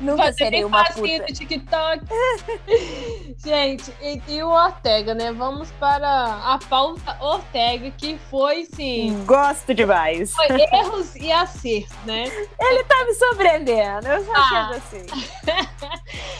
[0.00, 1.24] Nunca serei uma puta.
[1.32, 2.04] TikTok.
[3.44, 5.32] Gente, e, e, o Ortega, né?
[5.32, 9.24] Vamos para a pauta Ortega, que foi, sim...
[9.24, 10.32] Gosto demais.
[10.32, 12.24] Foi erros e acertos, né?
[12.60, 14.70] Ele tá me surpreendendo, eu já ah.
[14.76, 15.06] assim.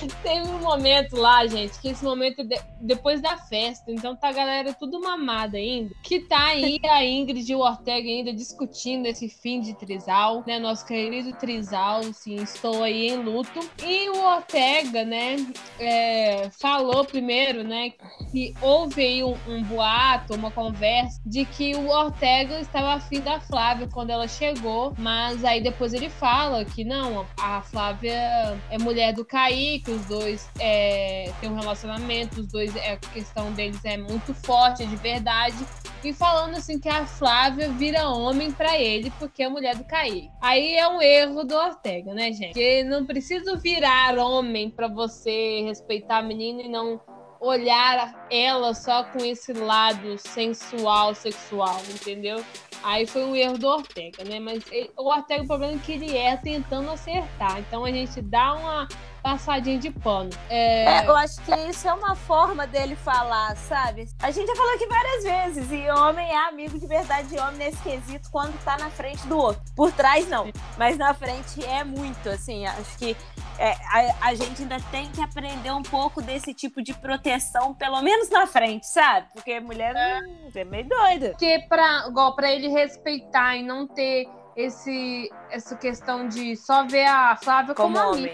[0.22, 4.32] Teve um momento lá, gente, que esse momento de, depois da festa, então tá a
[4.32, 9.28] galera tudo mamada ainda, que tá aí a Ingrid e o Ortega ainda discutindo esse
[9.28, 10.58] fim de trisal, né?
[10.58, 13.58] Nosso querido trisal, sim, estou aí em luto.
[13.84, 15.36] E o Ortega, né,
[15.80, 17.92] é, falou primeiro, né,
[18.30, 23.40] que houve aí um, um, boato, uma conversa de que o Ortega estava afim da
[23.40, 29.12] Flávia quando ela chegou, mas aí depois ele fala que não, a Flávia é mulher
[29.12, 33.96] do Kaique, os dois é, têm um relacionamento, os dois, é, a questão deles é
[33.96, 35.56] muito forte, é de verdade.
[36.04, 40.30] E falando assim que a Flávia vira homem para ele porque é mulher do Kaique.
[40.40, 42.54] Aí é um erro do Ortega, né, gente?
[42.84, 47.00] Não precisa virar homem para você respeitar a menina e não
[47.40, 52.44] olhar ela só com esse lado sensual, sexual, entendeu?
[52.84, 54.38] Aí foi um erro do Ortega, né?
[54.38, 57.58] Mas ele, o Ortega, o problema é que ele é tentando acertar.
[57.58, 58.88] Então a gente dá uma
[59.22, 60.30] passadinha de pano.
[60.50, 61.02] É...
[61.02, 64.08] É, eu acho que isso é uma forma dele falar, sabe?
[64.20, 67.56] A gente já falou aqui várias vezes, e homem é amigo de verdade de homem
[67.56, 69.62] nesse quesito quando tá na frente do outro.
[69.76, 70.50] Por trás, não.
[70.76, 72.66] Mas na frente é muito, assim.
[72.66, 73.16] Acho que
[73.58, 78.00] é, a, a, gente ainda tem que aprender um pouco desse tipo de proteção, pelo
[78.02, 79.28] menos na frente, sabe?
[79.32, 81.30] Porque mulher é, é meio doida.
[81.30, 87.06] Porque pra, igual, pra ele respeitar e não ter esse, essa questão de só ver
[87.06, 88.32] a Flávia como, como amiga,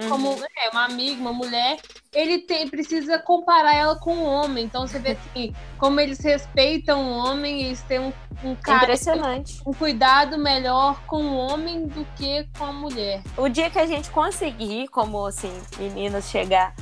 [0.00, 0.08] uhum.
[0.08, 1.78] como é, uma amiga, uma mulher,
[2.12, 4.64] ele tem, precisa comparar ela com o homem.
[4.64, 8.94] Então você vê assim, como eles respeitam o homem, eles têm um, um cara,
[9.64, 13.22] um cuidado melhor com o homem do que com a mulher.
[13.36, 16.74] O dia que a gente conseguir, como assim, meninas, chegar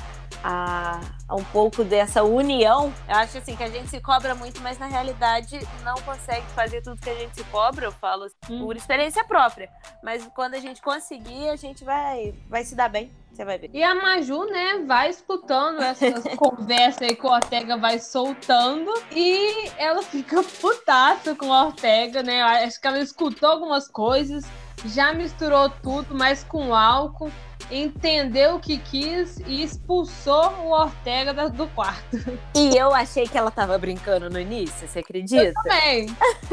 [0.43, 4.61] a, a um pouco dessa união, eu acho assim que a gente se cobra muito,
[4.61, 8.37] mas na realidade não consegue fazer tudo que a gente se cobra, eu falo assim,
[8.51, 8.65] Hum.
[8.65, 9.69] por experiência própria.
[10.03, 13.13] Mas quando a gente conseguir, a gente vai, vai se dar bem.
[13.33, 13.71] Você vai ver.
[13.73, 19.71] E a Maju, né, vai escutando essas conversas aí que o Ortega vai soltando e
[19.77, 22.43] ela fica putaça com o Ortega, né?
[22.43, 24.45] Acho que ela escutou algumas coisas,
[24.87, 27.31] já misturou tudo, mas com álcool,
[27.71, 32.17] entendeu o que quis e expulsou o Ortega do quarto.
[32.55, 35.53] E eu achei que ela tava brincando no início, você acredita?
[35.63, 36.07] Também.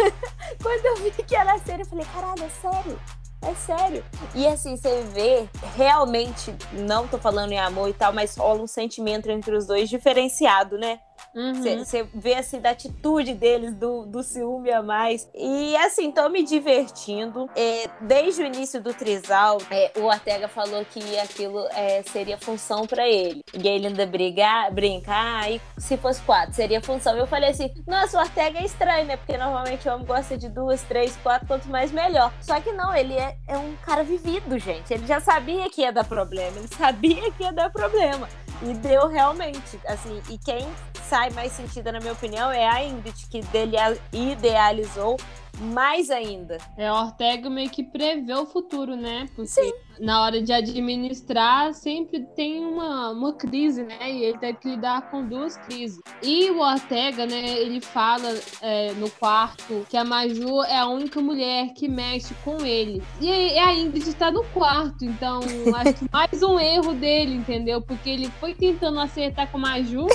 [0.62, 3.00] Quando eu vi que era sério, eu falei, caralho, é sério?
[3.42, 4.04] É sério.
[4.34, 8.68] E assim, você vê, realmente, não tô falando em amor e tal, mas rola um
[8.68, 11.00] sentimento entre os dois diferenciado, né?
[11.36, 11.84] Uhum.
[11.84, 15.30] Você vê assim da atitude deles, do, do ciúme a mais.
[15.36, 17.50] E assim, tô me divertindo.
[17.56, 22.88] É, desde o início do Trisal, é, o Ortega falou que aquilo é, seria função
[22.88, 23.44] pra ele.
[23.54, 27.18] E ele ainda brigar, brincar, aí se fosse quatro, seria função.
[27.18, 29.18] Eu falei assim: nossa, o Ortega é estranho, né?
[29.18, 32.32] Porque normalmente o homem gosta de duas, três, quatro, quanto mais melhor.
[32.42, 34.94] Só que não, ele é, é um cara vivido, gente.
[34.94, 38.30] Ele já sabia que ia dar problema, ele sabia que ia dar problema.
[38.62, 40.66] E deu realmente, assim, e quem
[41.10, 43.76] sai mais sentida, na minha opinião, é a Ingrid, que dele
[44.12, 45.18] idealizou
[45.60, 46.58] mais ainda.
[46.78, 49.28] É, o Ortega meio que prevê o futuro, né?
[49.36, 54.12] Porque na hora de administrar sempre tem uma, uma crise, né?
[54.12, 56.00] E ele teve que lidar com duas crises.
[56.22, 61.22] E o Ortega, né, ele fala é, no quarto que a Maju é a única
[61.22, 63.02] mulher que mexe com ele.
[63.22, 65.40] E a Ingrid tá no quarto, então
[65.76, 67.82] acho que mais um erro dele, entendeu?
[67.82, 70.08] Porque ele foi tentando acertar com a Maju,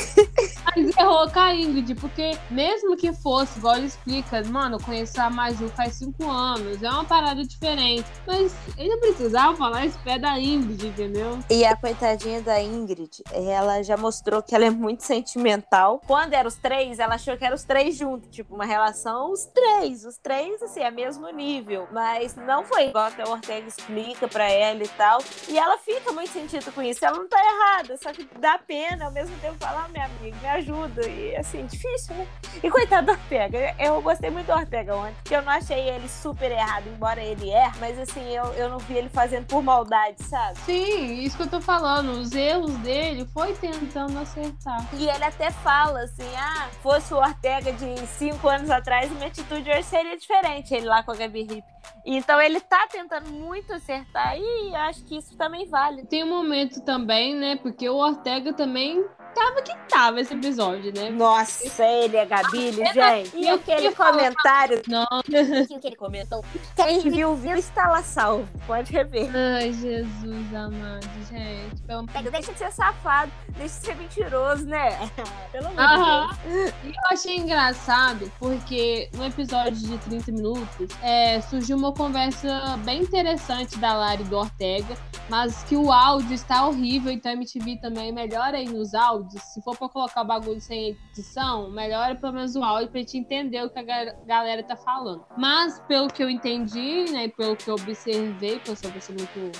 [0.66, 5.20] mas errou com a Ingrid, porque mesmo que fosse, igual ele explica, mano, eu conheço
[5.20, 8.04] a Maju faz cinco anos, é uma parada diferente.
[8.26, 11.38] Mas ele não precisava falar esse pé da Ingrid, entendeu?
[11.48, 16.00] E a coitadinha da Ingrid, ela já mostrou que ela é muito sentimental.
[16.06, 19.46] Quando eram os três, ela achou que eram os três juntos, tipo, uma relação, os
[19.46, 21.87] três, os três, assim, a mesmo nível.
[21.92, 25.20] Mas não foi igual até o Ortega explica pra ela e tal.
[25.48, 27.04] E ela fica muito sentida com isso.
[27.04, 30.37] Ela não tá errada, só que dá pena, ao mesmo tempo falar, ah, minha amiga,
[30.42, 31.09] me ajuda.
[31.09, 32.26] E assim, difícil, né?
[32.62, 36.09] E coitado do Ortega, eu gostei muito do Ortega ontem, porque eu não achei ele
[36.09, 40.22] super errado, embora ele erre, mas assim, eu, eu não vi ele fazendo por maldade,
[40.22, 40.58] sabe?
[40.60, 42.12] Sim, isso que eu tô falando.
[42.12, 44.88] Os erros dele foi tentando acertar.
[44.94, 49.70] E ele até fala assim: ah, fosse o Ortega de cinco anos atrás, minha atitude
[49.70, 50.74] hoje seria diferente.
[50.74, 51.64] Ele lá com a Gabi Hip.
[52.04, 56.04] Então ele tá tentando muito acertar e acho que isso também vale.
[56.06, 57.56] Tem um momento também, né?
[57.56, 61.10] Porque o Ortega também tava que tava esse episódio, né?
[61.10, 63.36] Nossa, ele é Gabilho, Ah, gente.
[63.36, 65.06] E aquele comentário Não.
[65.22, 66.44] que ele comentou:
[66.76, 68.48] quem viu, viu, está lá salvo.
[68.66, 69.30] Pode rever.
[69.34, 71.80] Ai, Jesus amado, gente.
[71.82, 74.90] Pelo Deixa de ser safado, deixa de ser mentiroso, né?
[75.52, 76.74] Pelo amor de Deus.
[76.84, 83.02] E eu achei engraçado porque no episódio de 30 minutos é, surgiu uma conversa bem
[83.02, 84.96] interessante da Lari do Ortega,
[85.28, 89.19] mas que o áudio está horrível, então a MTV também melhora aí nos áudios.
[89.28, 93.18] Se for pra colocar o bagulho sem edição, melhora pelo menos o áudio pra gente
[93.18, 95.24] entender o que a ga- galera tá falando.
[95.37, 98.94] Mas pelo que eu entendi, né, e pelo que eu observei, porque eu sou uma
[98.94, 99.59] pessoa muito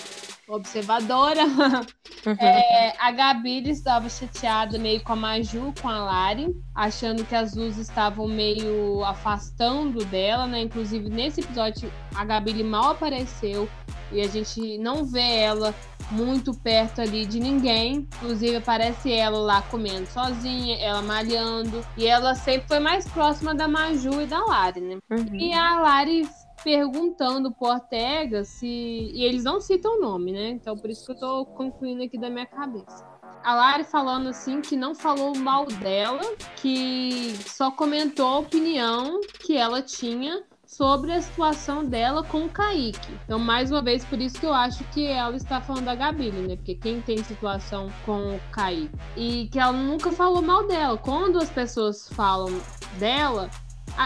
[0.49, 1.42] observadora,
[2.40, 7.55] é, a Gabi estava chateada meio com a Maju, com a Lari, achando que as
[7.55, 10.61] luzes estavam meio afastando dela, né?
[10.62, 13.68] Inclusive, nesse episódio, a Gabi mal apareceu
[14.12, 15.73] e a gente não vê ela
[16.11, 18.09] muito perto ali de ninguém.
[18.16, 21.85] Inclusive, aparece ela lá comendo sozinha, ela malhando.
[21.96, 24.99] E ela sempre foi mais próxima da Maju e da Lari, né?
[25.11, 25.35] Uhum.
[25.35, 26.29] E a Lari
[26.62, 28.66] perguntando pro Ortega se.
[28.66, 30.49] E eles não citam o nome, né?
[30.51, 33.05] Então por isso que eu tô concluindo aqui da minha cabeça.
[33.42, 36.20] A Lari falando assim que não falou mal dela,
[36.57, 43.12] que só comentou a opinião que ela tinha sobre a situação dela com o Kaique.
[43.24, 46.30] Então, mais uma vez, por isso que eu acho que ela está falando da Gabi,
[46.30, 46.54] né?
[46.54, 48.88] Porque quem tem situação com o Kaique.
[49.16, 50.97] E que ela nunca falou mal dela.
[50.97, 52.57] Quando as pessoas falam
[53.01, 53.51] dela,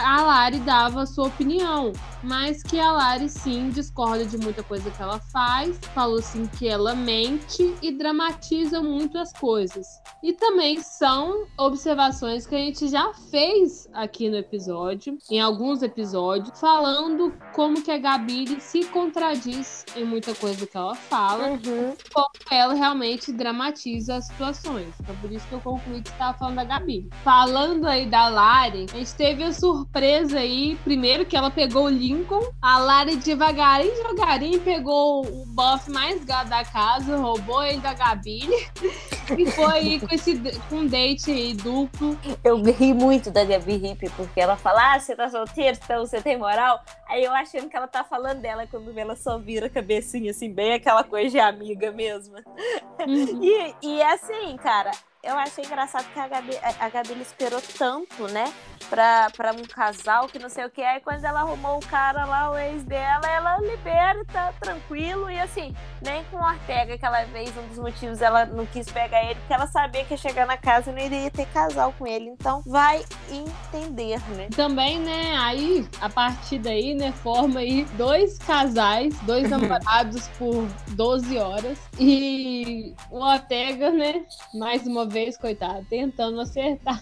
[0.03, 4.91] a Lari dava a sua opinião, mas que a Lari sim discorda de muita coisa
[4.91, 9.87] que ela faz, falou assim que ela mente e dramatiza muito as coisas.
[10.21, 16.59] E também são observações que a gente já fez aqui no episódio, em alguns episódios,
[16.59, 21.95] falando como que a Gabi se contradiz em muita coisa que ela fala, uhum.
[22.13, 24.93] como ela realmente dramatiza as situações.
[24.99, 27.09] Então por isso que eu concluí que estava falando da Gabi.
[27.23, 30.75] Falando aí da Lari, a gente teve a surpresa surpresa aí.
[30.83, 32.41] Primeiro que ela pegou o Lincoln.
[32.61, 38.41] A Lari devagarinho, devagarinho pegou o buff mais gado da casa, roubou ele da Gabi.
[39.37, 40.35] e foi com esse
[40.69, 42.17] com um date aí duplo.
[42.43, 46.21] Eu ri muito da Gabi Hip, porque ela fala: Ah, você tá solteiro, então você
[46.21, 46.81] tem moral.
[47.07, 50.51] Aí eu achando que ela tá falando dela quando ela só vira a cabecinha assim,
[50.51, 52.35] bem aquela coisa de amiga mesmo.
[52.99, 53.43] Uhum.
[53.43, 54.91] E, e assim, cara,
[55.25, 58.53] eu achei engraçado que a Gabi, a Gabi esperou tanto, né?
[58.89, 60.83] Pra, pra um casal que não sei o que.
[60.83, 65.29] Aí quando ela arrumou o cara lá, o ex dela, ela libera, tá tranquilo.
[65.29, 69.23] E assim, nem com o Ortega, aquela vez, um dos motivos ela não quis pegar
[69.23, 72.05] ele, porque ela sabia que ia chegar na casa e não iria ter casal com
[72.05, 72.29] ele.
[72.29, 74.49] Então vai entender, né?
[74.55, 75.35] Também, né?
[75.39, 81.79] Aí, a partir daí, né, forma aí dois casais, dois namorados por 12 horas.
[81.99, 84.23] E o Ortega, né,
[84.53, 87.01] mais uma vez vez, coitado, tentando acertar.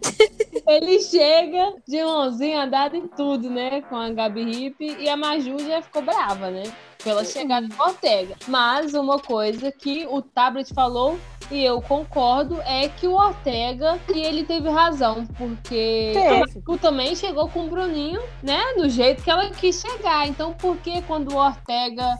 [0.68, 3.82] Ele chega de mãozinha dada em tudo, né?
[3.82, 6.62] Com a Gabi Hip e a Maju já ficou brava, né?
[7.02, 8.36] Pela chegada do Ortega.
[8.46, 11.18] Mas uma coisa que o Tablet falou
[11.50, 17.48] e eu concordo é que o Ortega e ele teve razão, porque Maju também chegou
[17.48, 18.62] com o Bruninho, né?
[18.76, 20.28] Do jeito que ela quis chegar.
[20.28, 22.16] Então, por que quando o Ortega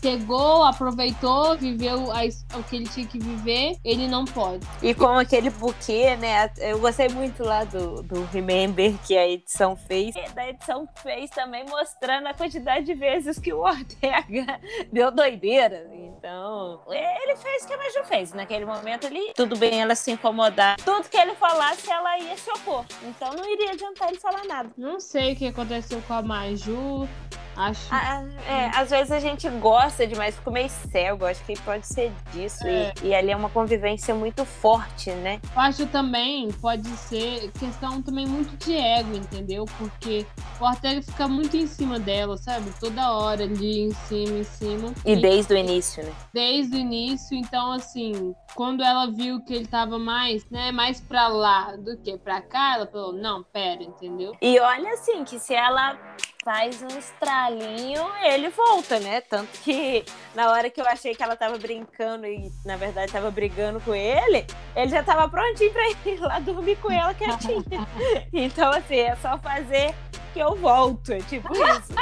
[0.00, 2.20] chegou, aproveitou, viveu a,
[2.58, 4.66] o que ele tinha que viver, ele não pode.
[4.82, 6.50] E com aquele buquê, né?
[6.58, 10.14] Eu gostei muito lá do, do Remember que a edição fez.
[10.16, 14.60] E da edição fez também mostrando a quantidade de vezes que o Ortega
[14.92, 15.88] deu doideira.
[15.92, 18.32] Então, ele fez o que a Maju fez.
[18.32, 20.76] Naquele momento ali, tudo bem ela se incomodar.
[20.76, 22.84] Tudo que ele falasse, ela ia se opor.
[23.02, 24.70] Então não iria adiantar ele falar nada.
[24.76, 27.08] Não sei o que aconteceu com a Maju.
[27.56, 27.86] Acho.
[27.90, 31.24] Ah, é, às vezes a gente gosta demais, ficou meio cego.
[31.24, 32.66] Acho que pode ser disso.
[32.66, 32.92] É.
[33.02, 35.40] E, e, ali é uma convivência muito forte, né?
[35.54, 39.64] Eu acho também, pode ser questão também muito de ego, entendeu?
[39.78, 40.26] Porque
[40.60, 42.70] o Ortega fica muito em cima dela, sabe?
[42.78, 44.94] Toda hora ali em cima, em cima.
[45.04, 46.12] E, e desde o início, né?
[46.32, 51.28] Desde o início, então assim, quando ela viu que ele tava mais, né, mais pra
[51.28, 54.32] lá do que pra cá, ela falou, não, pera, entendeu?
[54.40, 55.98] E olha assim, que se ela
[56.44, 59.20] faz um estralinho, ele volta, né?
[59.20, 63.30] Tanto que na hora que eu achei que ela tava brincando e na verdade tava
[63.30, 67.86] brigando com ele, ele já tava prontinho pra ir lá dormir com ela quietinha.
[68.32, 69.94] então, assim, é só fazer
[70.32, 71.12] que eu volto.
[71.12, 71.92] É tipo isso.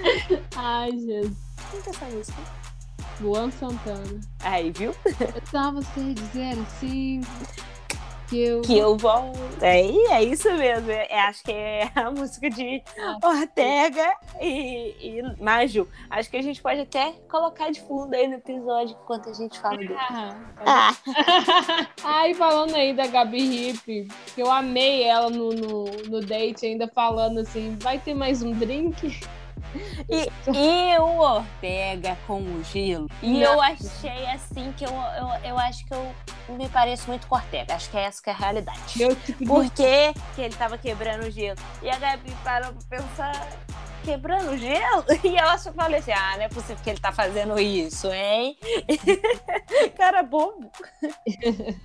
[0.56, 1.36] Ai, Jesus.
[1.70, 2.38] Quem que é essa música?
[3.20, 4.20] Luan Santana.
[4.40, 4.94] Aí, viu?
[5.06, 7.22] Eu tava sem dizer assim.
[8.28, 9.38] Que eu, que eu volto.
[9.62, 9.80] É,
[10.12, 10.90] é isso mesmo.
[10.90, 15.88] É, acho que é a música de ah, Ortega e, e Maju.
[16.10, 19.58] Acho que a gente pode até colocar de fundo aí no episódio enquanto a gente
[19.60, 19.94] fala dele.
[19.96, 20.96] Ah, ah.
[22.02, 26.88] Ai, falando aí da Gabi Hip, que eu amei ela no, no, no date, ainda
[26.88, 29.20] falando assim: vai ter mais um drink?
[30.08, 33.08] E, e o Ortega com o gelo.
[33.22, 36.14] E eu achei assim que eu, eu, eu acho que eu
[36.50, 37.74] me pareço muito com o Ortega.
[37.74, 38.80] Acho que é essa que é a realidade.
[38.88, 41.58] Tipo Porque que ele tava quebrando o gelo.
[41.82, 43.48] E a Gabi parou pra pensar
[44.06, 45.04] quebrando o gelo?
[45.24, 48.56] E ela só falou assim: ah, não é possível que ele tá fazendo isso, hein?
[49.98, 50.70] Cara bobo.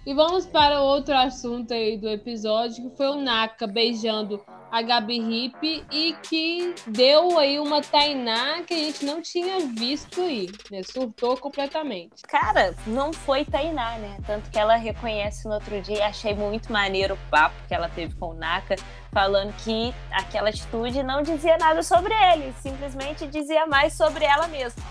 [0.06, 5.20] e vamos para outro assunto aí do episódio, que foi o Naka beijando a Gabi
[5.20, 10.82] Hip e que deu aí uma Tainá que a gente não tinha visto aí, né?
[10.82, 12.22] Surtou completamente.
[12.24, 14.18] Cara, não foi Tainá, né?
[14.26, 18.16] Tanto que ela reconhece no outro dia, achei muito maneiro o papo que ela teve
[18.16, 18.78] com o Naka,
[19.12, 24.82] falando que aquela atitude não dizia nada sobre ele, simplesmente dizia mais sobre ela mesma.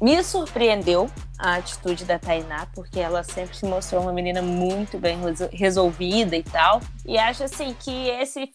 [0.00, 5.18] Me surpreendeu a atitude da Tainá, porque ela sempre se mostrou uma menina muito bem
[5.52, 6.80] resolvida e tal.
[7.04, 8.52] E acho assim que esse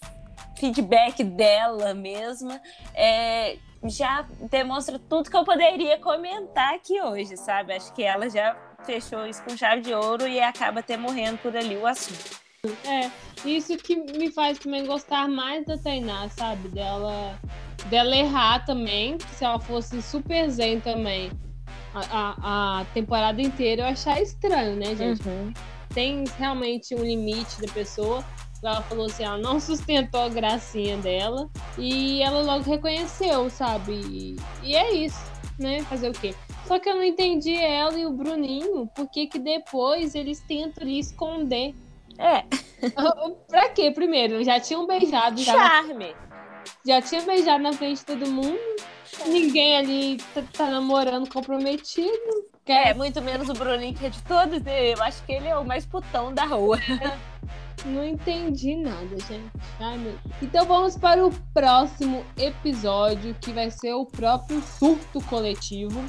[0.59, 2.61] feedback dela mesma,
[2.93, 7.73] é, já demonstra tudo que eu poderia comentar aqui hoje, sabe?
[7.73, 11.55] Acho que ela já fechou isso com chave de ouro e acaba até morrendo por
[11.55, 12.39] ali o assunto.
[12.85, 13.09] É,
[13.47, 16.67] isso que me faz também gostar mais da Tainá, sabe?
[16.67, 17.39] Dela,
[17.85, 21.31] dela errar também, se ela fosse super zen também
[21.93, 25.25] a, a, a temporada inteira, eu achar estranho, né, gente?
[25.27, 25.53] Uhum.
[25.93, 28.23] Tem realmente um limite da pessoa,
[28.61, 33.93] ela falou assim, ela não sustentou a gracinha dela e ela logo reconheceu, sabe?
[33.93, 35.21] E, e é isso,
[35.57, 35.81] né?
[35.83, 36.35] Fazer o quê?
[36.65, 40.99] Só que eu não entendi ela e o Bruninho, porque que depois eles tentam lhe
[40.99, 41.73] esconder.
[42.17, 42.43] É.
[43.47, 43.91] pra quê?
[43.91, 45.41] Primeiro, já tinham beijado.
[45.41, 46.15] Já Charme.
[46.85, 48.59] Já tinha beijado na frente de todo mundo.
[49.25, 52.49] Ninguém ali tá, tá namorando comprometido.
[52.65, 54.61] É, muito menos o Bruninho, que é de todos.
[54.65, 56.77] Eu acho que ele é o mais putão da rua.
[57.85, 59.51] Não entendi nada, gente.
[59.79, 60.13] Ai, meu...
[60.41, 66.03] Então vamos para o próximo episódio, que vai ser o próprio surto coletivo.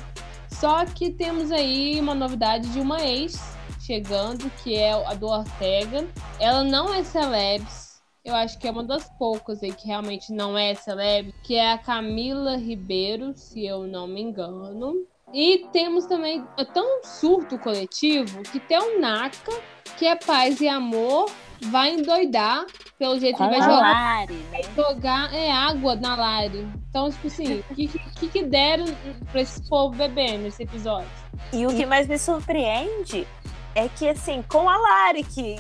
[0.51, 3.39] Só que temos aí uma novidade de uma ex
[3.81, 6.07] chegando, que é a do Ortega.
[6.39, 8.01] Ela não é celebs.
[8.25, 11.73] Eu acho que é uma das poucas aí que realmente não é celeb, que é
[11.73, 15.07] a Camila Ribeiro, se eu não me engano.
[15.33, 19.53] E temos também é tão surto coletivo que tem o Naka,
[19.97, 21.31] que é paz e amor,
[21.67, 22.65] vai endoidar,
[22.99, 24.61] pelo jeito que vai jogar, Lari, né?
[24.77, 26.67] jogar é água na Lari.
[26.89, 28.87] Então, tipo assim, o que, que, que deram
[29.31, 31.09] pra esse povo beber nesse episódio?
[31.53, 33.27] E o que mais me surpreende
[33.75, 35.57] é que, assim, com a Lari, que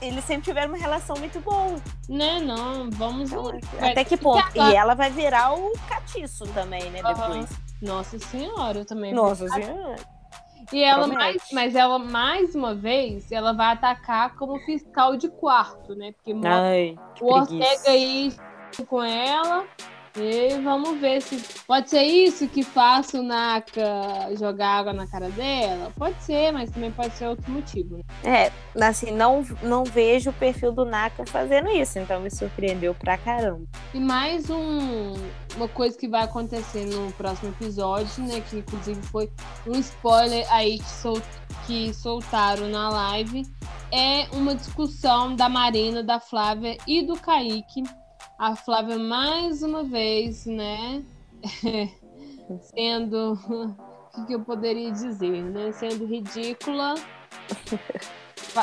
[0.00, 1.76] eles sempre tiveram uma relação muito boa.
[2.08, 4.42] Né, não, vamos Então, até que ponto?
[4.54, 7.00] E ela vai virar o catiço também, né?
[7.04, 7.40] Aham.
[7.40, 7.50] Depois.
[7.80, 9.12] Nossa senhora, eu também.
[9.12, 9.96] Nossa senhora.
[10.72, 11.18] E ela promete.
[11.18, 16.12] mais, mas ela mais uma vez, ela vai atacar como fiscal de quarto, né?
[16.12, 17.34] Porque Ai, o.
[17.34, 18.32] Ortega aí
[18.86, 19.66] com ela.
[20.14, 23.82] E vamos ver se pode ser isso que faça o Naka
[24.38, 25.90] jogar água na cara dela.
[25.96, 27.96] Pode ser, mas também pode ser outro motivo.
[27.96, 28.04] Né?
[28.22, 28.52] É,
[28.84, 33.64] assim, não, não vejo o perfil do Naka fazendo isso, então me surpreendeu pra caramba.
[33.94, 35.14] E mais um,
[35.56, 38.42] uma coisa que vai acontecer no próximo episódio, né?
[38.50, 39.30] Que inclusive foi
[39.66, 41.22] um spoiler aí que, sol-
[41.66, 43.46] que soltaram na live.
[43.90, 47.82] É uma discussão da Marina, da Flávia e do Kaique.
[48.42, 51.04] A Flávia, mais uma vez, né?
[52.74, 53.38] sendo.
[54.18, 55.70] O que, eu poderia dizer, né?
[55.70, 56.96] Sendo ridícula.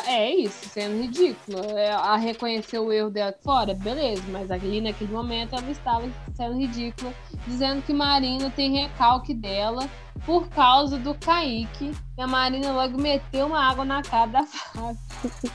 [0.05, 1.65] É isso, sendo ridícula.
[1.79, 6.57] É, A reconhecer o erro dela fora, beleza, mas ali naquele momento ela estava sendo
[6.57, 7.13] ridícula,
[7.47, 9.89] dizendo que Marina tem recalque dela
[10.25, 11.93] por causa do Kaique.
[12.17, 14.99] E a Marina logo meteu uma água na cara da Flávia.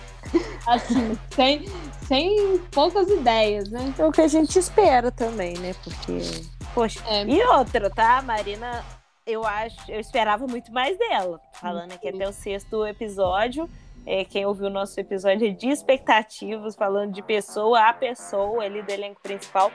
[0.66, 1.64] Assim, sem,
[2.06, 3.92] sem poucas ideias, né?
[3.98, 5.74] É o que a gente espera também, né?
[5.84, 6.20] Porque,
[6.74, 7.00] poxa.
[7.06, 7.24] É.
[7.24, 8.18] E outra, tá?
[8.18, 8.84] A Marina,
[9.26, 11.40] eu acho, eu esperava muito mais dela.
[11.54, 13.68] Falando aqui até o sexto episódio.
[14.06, 18.82] É, quem ouviu o nosso episódio é de expectativas, falando de pessoa a pessoa ali
[18.82, 19.72] do elenco principal.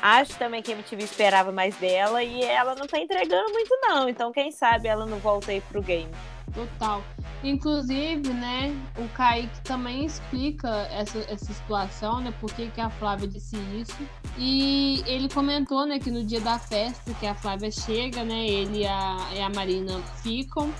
[0.00, 4.08] Acho também que a MTV esperava mais dela e ela não tá entregando muito, não.
[4.08, 6.10] Então, quem sabe ela não volta aí pro game.
[6.52, 7.02] Total.
[7.44, 13.56] Inclusive, né, o Kaique também explica essa, essa situação, né, por que a Flávia disse
[13.78, 13.96] isso.
[14.36, 18.80] E ele comentou, né, que no dia da festa que a Flávia chega, né, ele
[18.80, 20.72] e a, e a Marina ficam.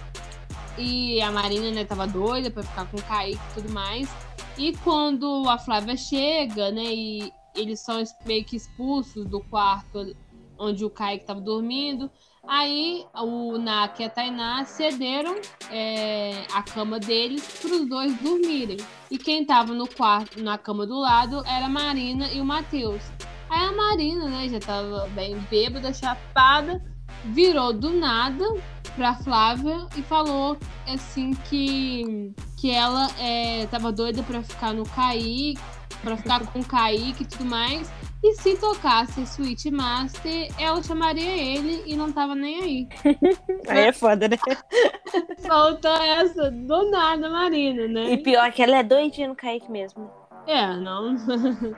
[0.76, 4.08] E a Marina, né, tava doida pra ficar com o Kaique e tudo mais.
[4.56, 10.14] E quando a Flávia chega, né, e eles são meio que expulsos do quarto
[10.58, 12.10] onde o Kaique tava dormindo,
[12.48, 15.36] aí o Nak e a Tainá cederam
[15.70, 18.78] é, a cama deles para os dois dormirem.
[19.10, 23.02] E quem tava no quarto, na cama do lado, era a Marina e o Matheus.
[23.50, 26.82] Aí a Marina, né, já tava bem bêbada, chapada,
[27.26, 28.44] virou do nada
[28.96, 35.60] pra Flávia e falou assim que, que ela é, tava doida pra ficar no Kaique,
[36.02, 37.90] pra ficar com o Kaique e tudo mais.
[38.22, 42.88] E se tocasse Switch Master, ela chamaria ele e não tava nem aí.
[43.68, 44.36] Aí é foda, né?
[45.38, 48.12] Soltou essa do nada, Marina, né?
[48.12, 50.10] E pior que ela é doidinha no Kaique mesmo.
[50.48, 51.14] É, não,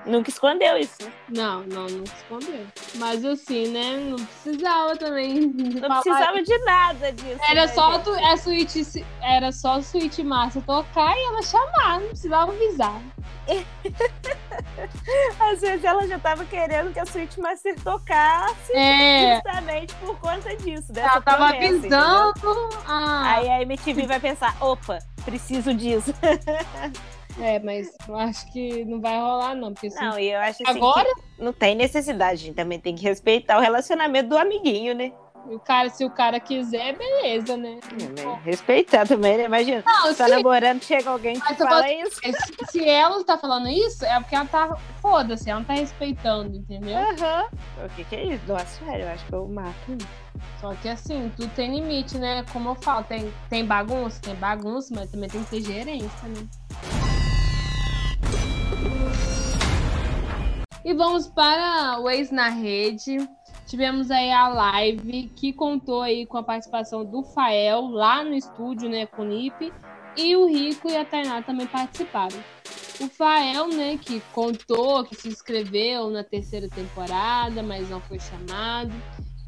[0.07, 1.13] Nunca escondeu isso, né?
[1.29, 2.65] não, não, não escondeu.
[2.95, 3.97] Mas assim, né?
[3.97, 5.41] Não precisava também.
[5.51, 7.41] Não precisava de nada disso.
[7.49, 8.77] Era né, só tu, a Switch,
[9.21, 13.01] era só a Switch Master tocar e ela chamar, não precisava avisar.
[15.41, 20.55] Às vezes ela já tava querendo que a Switch Master tocasse É, justamente por conta
[20.57, 20.93] disso.
[20.93, 22.69] Dessa ela tava promessa, avisando.
[22.87, 26.15] Ah, Aí a MTV vai pensar, opa, preciso disso.
[27.43, 29.73] É, mas eu acho que não vai rolar, não.
[29.73, 32.95] Porque assim, Não, e eu acho assim agora, não tem necessidade, a gente também tem
[32.95, 35.13] que respeitar o relacionamento do amiguinho, né?
[35.47, 37.81] o cara, se o cara quiser, beleza, né?
[38.45, 39.45] Respeitar também, né?
[39.45, 42.21] Imagina, Não, tá se, namorando, chega alguém que fala isso.
[42.21, 44.77] se- se ela tá falando isso, é porque ela tá.
[45.01, 46.97] Foda-se, ela não tá respeitando, entendeu?
[46.99, 47.47] Aham.
[47.85, 48.45] O que que é isso?
[48.47, 49.99] Nossa, sério, eu acho que eu mato.
[50.61, 52.45] Só que assim, tudo tem limite, né?
[52.53, 56.47] Como eu falo, tem, tem bagunça, tem bagunça, mas também tem que ter gerência, né?
[60.85, 63.19] E vamos para o Ex na Rede.
[63.67, 68.89] Tivemos aí a live que contou aí com a participação do Fael lá no estúdio,
[68.89, 69.73] né, com o Nip.
[70.17, 72.37] E o Rico e a Tainá também participaram.
[73.01, 78.93] O Fael, né, que contou que se inscreveu na terceira temporada, mas não foi chamado.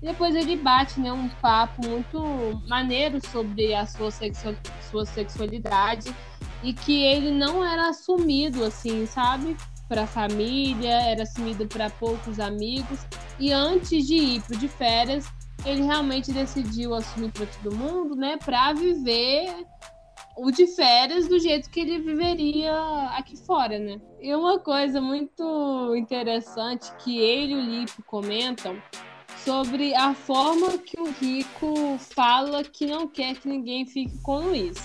[0.01, 4.57] E depois ele bate, né, um papo muito maneiro sobre a sua, sexu
[4.91, 6.15] sua sexualidade
[6.63, 9.57] e que ele não era assumido, assim, sabe?
[9.89, 13.01] Para a família, era assumido para poucos amigos.
[13.39, 15.27] E antes de ir para de férias,
[15.65, 18.37] ele realmente decidiu assumir para todo mundo, né?
[18.37, 19.67] Para viver
[20.37, 22.75] o de férias do jeito que ele viveria
[23.17, 24.01] aqui fora, né?
[24.21, 28.81] E uma coisa muito interessante que ele e o Lipe comentam
[29.45, 34.49] sobre a forma que o Rico fala que não quer que ninguém fique com o
[34.49, 34.79] Luiz.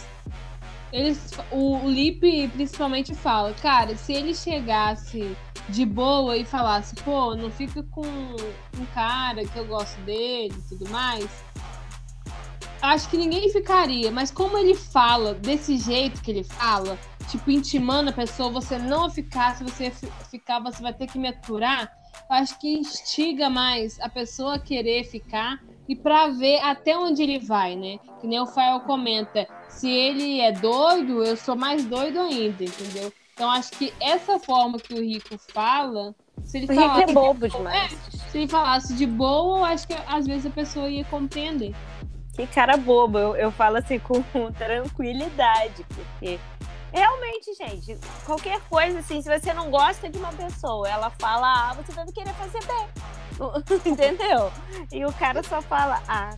[0.92, 5.36] Eles, o, o Lipe principalmente fala, cara, se ele chegasse
[5.70, 10.70] de boa e falasse, pô, não fica com um cara que eu gosto dele e
[10.70, 11.30] tudo mais,
[12.82, 16.98] acho que ninguém ficaria, mas como ele fala desse jeito que ele fala,
[17.30, 19.92] tipo, intimando a pessoa, você não ficar, se você
[20.32, 21.92] ficar, você vai ter que me aturar,
[22.30, 27.40] acho que instiga mais a pessoa a querer ficar e para ver até onde ele
[27.40, 27.98] vai, né?
[28.20, 33.12] Que nem o Fael comenta, se ele é doido, eu sou mais doido ainda, entendeu?
[33.34, 37.14] Então acho que essa forma que o Rico fala, se ele o falasse, Rico é
[37.14, 37.94] bobo demais.
[37.94, 41.74] É, se ele falasse de boa, eu acho que às vezes a pessoa ia compreender.
[42.36, 44.22] Que cara bobo, eu, eu falo assim com
[44.52, 46.40] tranquilidade, porque
[46.98, 51.74] realmente, gente, qualquer coisa assim, se você não gosta de uma pessoa, ela fala A,
[51.74, 52.74] você deve querer fazer B.
[53.88, 54.52] Entendeu?
[54.92, 56.36] E o cara só fala A.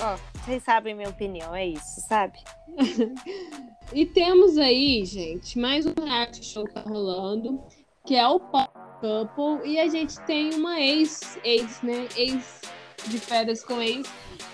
[0.00, 2.38] Ó, vocês sabem minha opinião, é isso, sabe?
[3.92, 7.62] e temos aí, gente, mais um reality show que tá rolando,
[8.04, 12.06] que é o Pop Couple, e a gente tem uma ex, ex, né?
[12.16, 12.60] Ex
[13.06, 14.08] de férias com ex,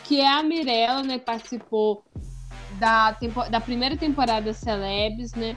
[0.04, 1.18] que é a Mirella, né?
[1.18, 2.04] Participou
[2.78, 5.56] da, tempo, da primeira temporada Celebs, né?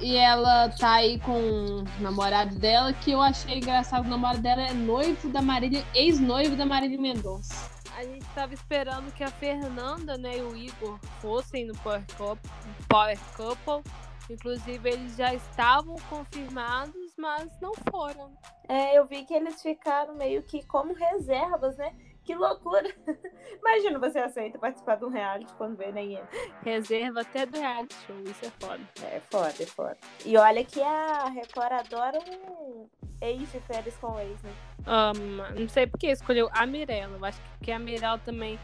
[0.00, 4.06] E ela tá aí com o namorado dela, que eu achei engraçado.
[4.06, 7.70] O namorado dela é noivo da Marília, ex-noivo da Marília Mendonça.
[7.96, 12.50] A gente tava esperando que a Fernanda né, e o Igor fossem no Power Couple.
[12.88, 13.92] Power Couple.
[14.30, 18.30] Inclusive, eles já estavam confirmados, mas não foram.
[18.68, 21.92] É, eu vi que eles ficaram meio que como reservas, né?
[22.28, 22.94] Que loucura!
[23.58, 26.28] Imagina você aceita participar de um reality quando vê nem ele.
[26.62, 28.82] Reserva até do reality show, isso é foda.
[29.02, 29.96] É foda, é foda.
[30.26, 32.86] E olha que a Record adora um
[33.22, 34.52] ex de férias com ex, né?
[34.86, 37.16] Um, não sei porque escolheu a Mirella.
[37.16, 38.58] Eu acho que a Mirella também,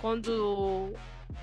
[0.00, 0.92] quando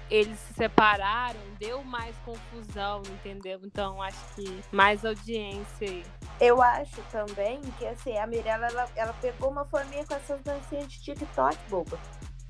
[0.10, 3.60] eles se separaram, deu mais confusão, entendeu?
[3.64, 6.04] Então acho que mais audiência aí.
[6.40, 10.92] Eu acho também que assim, a Mirella ela, ela pegou uma família com essas dancinhas
[10.92, 12.00] de TikTok, boba.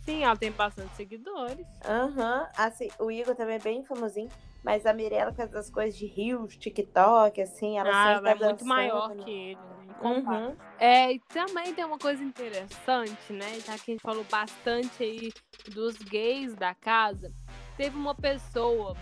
[0.06, 1.66] Sim, ela tem bastante seguidores.
[1.86, 2.48] Aham, uhum.
[2.58, 4.30] assim, o Igor também é bem famosinho.
[4.64, 8.45] Mas a Mirella com essas coisas de rios, TikTok, assim, ela ah, sempre ela tá
[8.45, 9.24] é muito maior né?
[9.24, 9.82] que ele, né?
[10.01, 10.55] Uhum.
[10.80, 13.59] É, e também tem uma coisa interessante, né?
[13.59, 15.32] Já que a gente falou bastante aí
[15.74, 17.32] dos gays da casa,
[17.78, 18.95] teve uma pessoa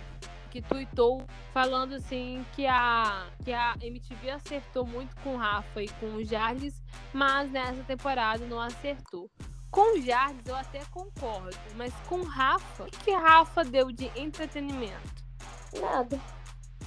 [0.50, 5.88] que tuitou falando assim que a, que a MTV acertou muito com o Rafa e
[5.88, 6.82] com o Jarles,
[7.14, 9.30] mas nessa temporada não acertou.
[9.72, 14.12] Com o Jarles eu até concordo, mas com o Rafa, o que Rafa deu de
[14.20, 15.29] entretenimento?
[15.80, 16.20] Nada.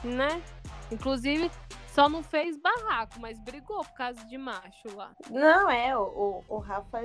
[0.05, 0.43] Né?
[0.91, 1.51] Inclusive,
[1.89, 5.13] só não fez barraco, mas brigou por causa de macho lá.
[5.31, 6.03] Não, é, o,
[6.49, 7.01] o, o Rafa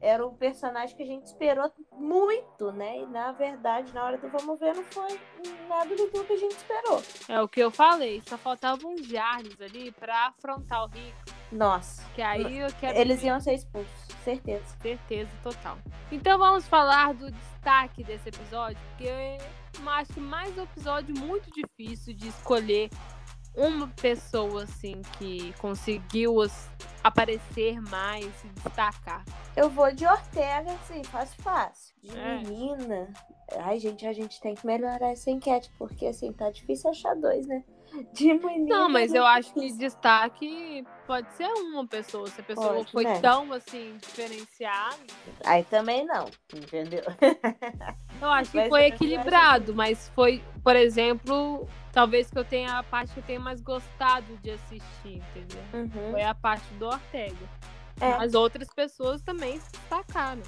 [0.00, 2.98] era o personagem que a gente esperou muito, né?
[2.98, 5.20] E na verdade, na hora do vamos ver, não foi
[5.68, 7.02] nada do que a gente esperou.
[7.28, 11.18] É o que eu falei, só faltavam uns Jarles ali pra afrontar o Rico.
[11.50, 12.04] Nossa.
[12.14, 12.98] Que aí eu quero.
[12.98, 13.90] Eles iam ser expulsos,
[14.22, 14.64] certeza.
[14.80, 15.78] Certeza total.
[16.12, 19.38] Então vamos falar do destaque desse episódio, porque
[19.86, 22.90] acho que mais um episódio muito difícil de escolher
[23.54, 26.36] uma pessoa assim que conseguiu
[27.02, 29.24] aparecer mais, se destacar.
[29.56, 31.94] Eu vou de Ortega, assim, fácil, fácil.
[32.02, 32.38] De é.
[32.38, 33.12] menina.
[33.60, 37.46] Ai, gente, a gente tem que melhorar essa enquete, porque assim, tá difícil achar dois,
[37.46, 37.64] né?
[38.12, 38.34] De.
[38.66, 42.26] Não, mas eu acho que destaque pode ser uma pessoa.
[42.28, 43.20] Se a pessoa pode, foi né?
[43.20, 44.96] tão assim, diferenciada.
[45.44, 47.02] Aí também não, entendeu?
[48.20, 53.12] Eu acho que foi equilibrado, mas foi, por exemplo, talvez que eu tenha a parte
[53.12, 55.62] que eu tenha mais gostado de assistir, entendeu?
[55.72, 56.10] Uhum.
[56.10, 57.48] Foi a parte do Ortega.
[58.00, 58.16] É.
[58.16, 60.42] Mas outras pessoas também se destacaram.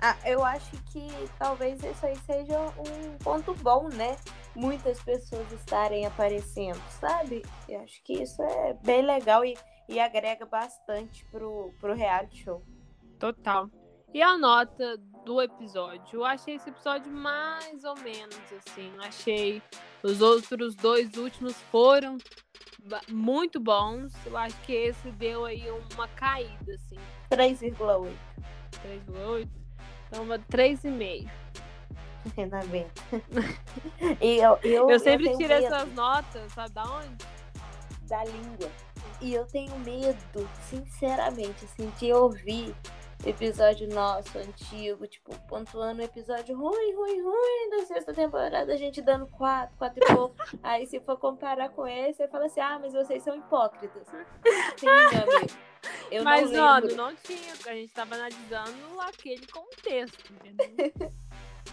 [0.00, 4.16] Ah, eu acho que talvez isso aí seja um ponto bom, né?
[4.54, 7.42] Muitas pessoas estarem aparecendo, sabe?
[7.68, 9.56] Eu acho que isso é bem legal e,
[9.88, 12.62] e agrega bastante pro, pro reality show.
[13.18, 13.70] Total.
[14.12, 16.20] E a nota do episódio?
[16.20, 18.92] Eu achei esse episódio mais ou menos assim.
[19.00, 19.62] Achei
[20.02, 22.16] os outros dois últimos foram
[23.08, 24.12] muito bons.
[24.24, 26.96] Eu acho que esse deu aí uma caída, assim.
[27.30, 28.10] 3,8.
[28.82, 29.65] 3,8?
[30.08, 31.28] Então, 3,5.
[32.36, 32.86] Ainda bem.
[34.20, 35.66] e eu, eu, eu sempre eu tiro medo.
[35.66, 37.16] essas notas, sabe da onde?
[38.02, 38.70] Da língua.
[39.20, 42.74] E eu tenho medo, sinceramente, assim, de ouvir
[43.24, 49.00] episódio nosso, antigo, tipo, pontuando um episódio ruim, ruim, ruim da sexta temporada, a gente
[49.00, 50.36] dando quatro, quatro e pouco.
[50.62, 54.06] Aí se for comparar com esse, você fala assim, ah, mas vocês são hipócritas.
[54.76, 55.66] Sim, meu amigo.
[56.10, 60.92] Eu mas, não mano, não tinha, a gente tava analisando aquele contexto, entendeu?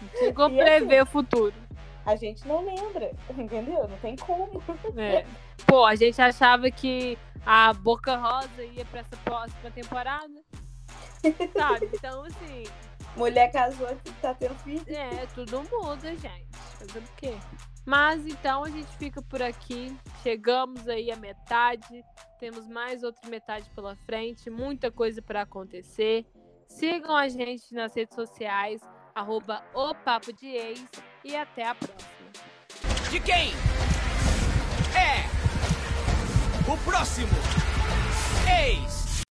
[0.00, 1.54] Não tinha como prever assim, o futuro.
[2.04, 3.88] A gente não lembra, entendeu?
[3.88, 4.62] Não tem como.
[4.96, 5.24] É.
[5.66, 10.34] Pô, a gente achava que a Boca Rosa ia pra essa próxima temporada.
[11.56, 11.90] Sabe?
[11.92, 12.64] Então, assim.
[13.16, 14.84] Mulher casou e tá tendo filho.
[14.88, 16.48] É, tudo muda, gente.
[16.78, 17.34] Fazer o quê?
[17.86, 19.96] Mas então a gente fica por aqui.
[20.22, 22.04] Chegamos aí à metade.
[22.40, 24.50] Temos mais outra metade pela frente.
[24.50, 26.26] Muita coisa para acontecer.
[26.66, 28.80] Sigam a gente nas redes sociais,
[29.14, 30.84] arroba o Papo de Ex.
[31.24, 32.10] E até a próxima.
[33.10, 33.52] De quem?
[34.96, 35.34] É
[36.70, 37.28] o próximo
[38.48, 39.03] ex.